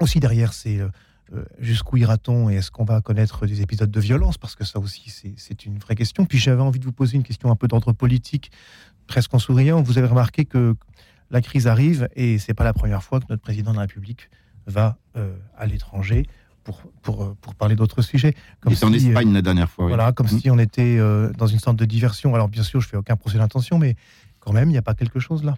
[0.00, 0.88] aussi derrière, c'est euh,
[1.32, 4.38] euh, jusqu'où ira-t-on et est-ce qu'on va connaître des épisodes de violence?
[4.38, 6.24] Parce que ça aussi, c'est une vraie question.
[6.24, 8.50] Puis j'avais envie de vous poser une question un peu d'ordre politique,
[9.06, 9.82] presque en souriant.
[9.82, 10.74] Vous avez remarqué que
[11.30, 14.30] la crise arrive et c'est pas la première fois que notre président de la République
[14.66, 16.26] va euh, à l'étranger
[16.64, 18.34] pour, pour, pour, parler d'autres sujets.
[18.60, 19.86] Comme si, en Espagne la dernière fois.
[19.86, 20.40] Voilà, comme mmh.
[20.40, 20.98] si on était
[21.38, 22.34] dans une sorte de diversion.
[22.34, 23.96] Alors bien sûr, je fais aucun procès d'intention, mais
[24.40, 25.56] quand même, il n'y a pas quelque chose là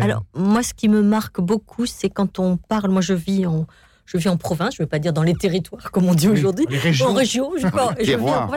[0.00, 2.90] alors, moi, ce qui me marque beaucoup, c'est quand on parle.
[2.90, 3.66] Moi, je vis en,
[4.06, 6.28] je vis en province, je ne veux pas dire dans les territoires, comme on dit
[6.28, 6.66] aujourd'hui.
[7.04, 7.66] En région, je,
[8.04, 8.50] je en,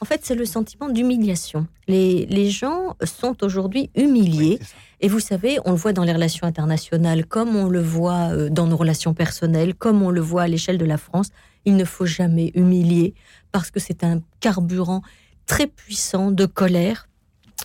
[0.00, 1.66] en fait, c'est le sentiment d'humiliation.
[1.86, 4.60] Les, les, gens sont aujourd'hui humiliés.
[5.00, 8.48] et vous savez, on le voit dans les relations internationales, comme on le voit euh,
[8.48, 11.30] dans nos relations personnelles, comme on le voit à l'échelle de la France.
[11.64, 13.14] Il ne faut jamais humilier
[13.50, 15.02] parce que c'est un carburant
[15.46, 17.07] très puissant de colère,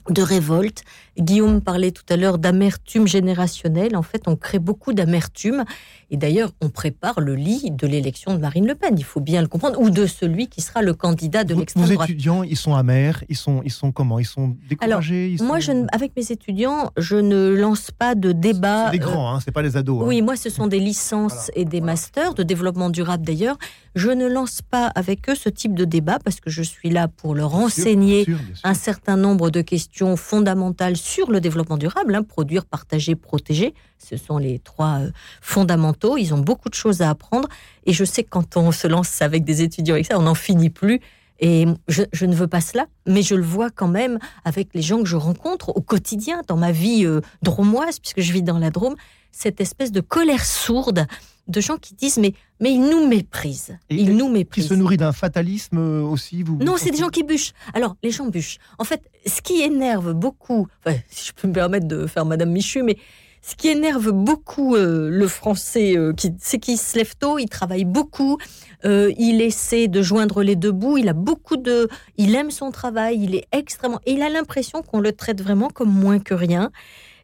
[0.10, 0.84] de révolte.
[1.18, 3.96] Guillaume parlait tout à l'heure d'amertume générationnelle.
[3.96, 5.64] En fait, on crée beaucoup d'amertume.
[6.10, 8.96] Et d'ailleurs, on prépare le lit de l'élection de Marine Le Pen.
[8.98, 9.80] Il faut bien le comprendre.
[9.80, 12.00] Ou de celui qui sera le candidat de l'extrême droite.
[12.00, 13.24] Vos étudiants, ils sont amers.
[13.30, 14.20] Ils sont, ils sont comment?
[14.20, 18.86] Ils sont découragés moi, je, avec mes étudiants, je ne lance pas de débat.
[18.86, 20.02] C'est des grands, hein, c'est pas les ados.
[20.02, 20.06] Hein.
[20.08, 23.58] Oui, moi, ce sont des licences et des masters de développement durable d'ailleurs.
[23.96, 27.08] Je ne lance pas avec eux ce type de débat parce que je suis là
[27.08, 28.26] pour leur enseigner
[28.64, 29.83] un certain nombre de questions
[30.16, 33.74] fondamentales sur le développement durable, hein, produire, partager, protéger.
[33.98, 35.12] Ce sont les trois euh,
[35.42, 36.18] fondamentaux.
[36.18, 37.48] Ils ont beaucoup de choses à apprendre.
[37.86, 40.36] Et je sais que quand on se lance avec des étudiants avec ça, on n'en
[40.36, 41.00] finit plus.
[41.40, 45.00] Et je, ne veux pas cela, mais je le vois quand même avec les gens
[45.00, 48.70] que je rencontre au quotidien, dans ma vie euh, dromoise, puisque je vis dans la
[48.70, 48.96] Drôme,
[49.32, 51.06] cette espèce de colère sourde
[51.48, 53.78] de gens qui disent mais mais ils nous méprisent.
[53.90, 54.64] ils nous méprisent.
[54.66, 57.52] Qui se nourrit d'un fatalisme euh, aussi vous Non, c'est des gens qui bûchent.
[57.74, 58.58] Alors les gens bûchent.
[58.78, 60.68] En fait, ce qui énerve beaucoup,
[61.10, 62.98] si je peux me permettre de faire Madame Michu, mais
[63.42, 67.84] ce qui énerve beaucoup euh, le français, euh, c'est qu'il se lève tôt, il travaille
[67.84, 68.38] beaucoup,
[68.86, 73.22] il essaie de joindre les deux bouts, il a beaucoup de, il aime son travail,
[73.22, 76.72] il est extrêmement, et il a l'impression qu'on le traite vraiment comme moins que rien.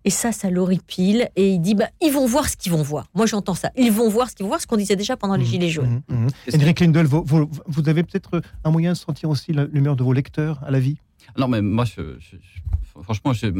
[0.05, 1.29] Et ça, ça l'horripile.
[1.35, 3.07] Et il dit, bah, ils vont voir ce qu'ils vont voir.
[3.13, 3.71] Moi, j'entends ça.
[3.77, 5.69] Ils vont voir ce qu'ils vont voir, ce qu'on disait déjà pendant les mmh, Gilets
[5.69, 6.01] jaunes.
[6.07, 6.27] Mmh, mmh.
[6.55, 7.49] Henrik Lindel, vous,
[7.87, 10.97] avez peut-être un moyen de sentir aussi l'humeur de vos lecteurs à la vie?
[11.37, 11.85] Non, mais moi,
[13.03, 13.51] franchement, j'ai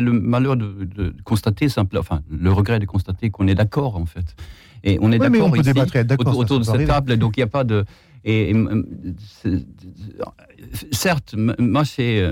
[0.00, 4.36] le malheur de, constater, simple, enfin, le regret de constater qu'on est d'accord, en fait.
[4.84, 5.70] Et on est d'accord ici,
[6.18, 7.84] autour, autour de cette table, donc il n'y a pas de.
[8.24, 8.52] Et,
[10.92, 12.30] certes, moi, c'est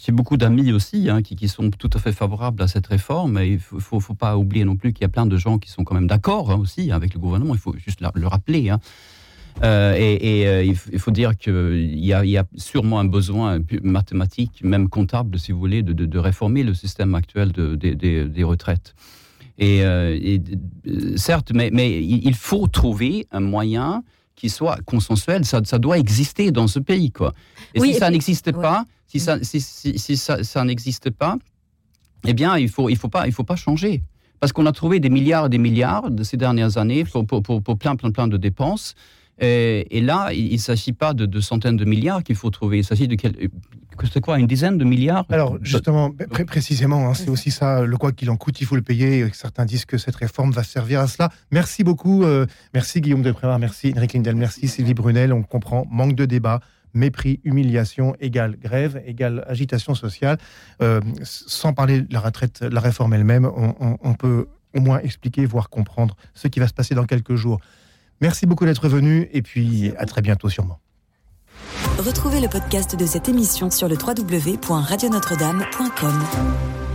[0.00, 3.38] j'ai beaucoup d'amis aussi hein, qui, sont tout à fait favorables à cette réforme.
[3.38, 5.58] Et il ne faut, faut, pas oublier non plus qu'il y a plein de gens
[5.58, 7.54] qui sont quand même d'accord hein, aussi avec le gouvernement.
[7.54, 8.70] Il faut juste le rappeler.
[8.70, 8.80] Hein.
[9.62, 14.88] Euh, et, euh, il, faut dire qu'il y, y, a sûrement un besoin mathématique, même
[14.88, 18.94] comptable, si vous voulez, de, de, réformer le système actuel de, des retraites.
[19.58, 20.38] Et, euh,
[21.16, 24.02] certes, mais, mais, il faut trouver un moyen
[24.34, 25.44] qui soit consensuel.
[25.44, 27.34] Ça, ça doit exister dans ce pays, quoi.
[27.74, 31.36] Et si ça n'existe pas, si ça, si, si, ça, ça n'existe pas,
[32.26, 34.02] eh bien, il faut, il faut pas, il faut pas changer.
[34.40, 37.42] Parce qu'on a trouvé des milliards et des milliards de ces dernières années pour, pour,
[37.42, 38.94] pour, pour plein, plein, plein de dépenses.
[39.38, 42.78] Et, là, il ne s'agit pas de, centaines de milliards qu'il faut trouver.
[42.78, 43.16] Il s'agit de
[44.10, 46.10] c'est quoi, une dizaine de milliards Alors, justement,
[46.46, 49.28] précisément, hein, c'est aussi ça, le quoi qu'il en coûte, il faut le payer.
[49.34, 51.30] Certains disent que cette réforme va servir à cela.
[51.50, 52.24] Merci beaucoup.
[52.24, 55.32] Euh, merci Guillaume Deprémar, merci Henrik Lindel, merci Sylvie Brunel.
[55.34, 56.60] On comprend, manque de débat,
[56.94, 60.38] mépris, humiliation égale grève, égale agitation sociale.
[60.82, 65.70] Euh, sans parler de la retraite, la réforme elle-même, on peut au moins expliquer, voire
[65.70, 67.60] comprendre ce qui va se passer dans quelques jours.
[68.20, 70.78] Merci beaucoup d'être venu et puis à très bientôt sûrement.
[71.98, 76.91] Retrouvez le podcast de cette émission sur le www.radionotre-dame.com.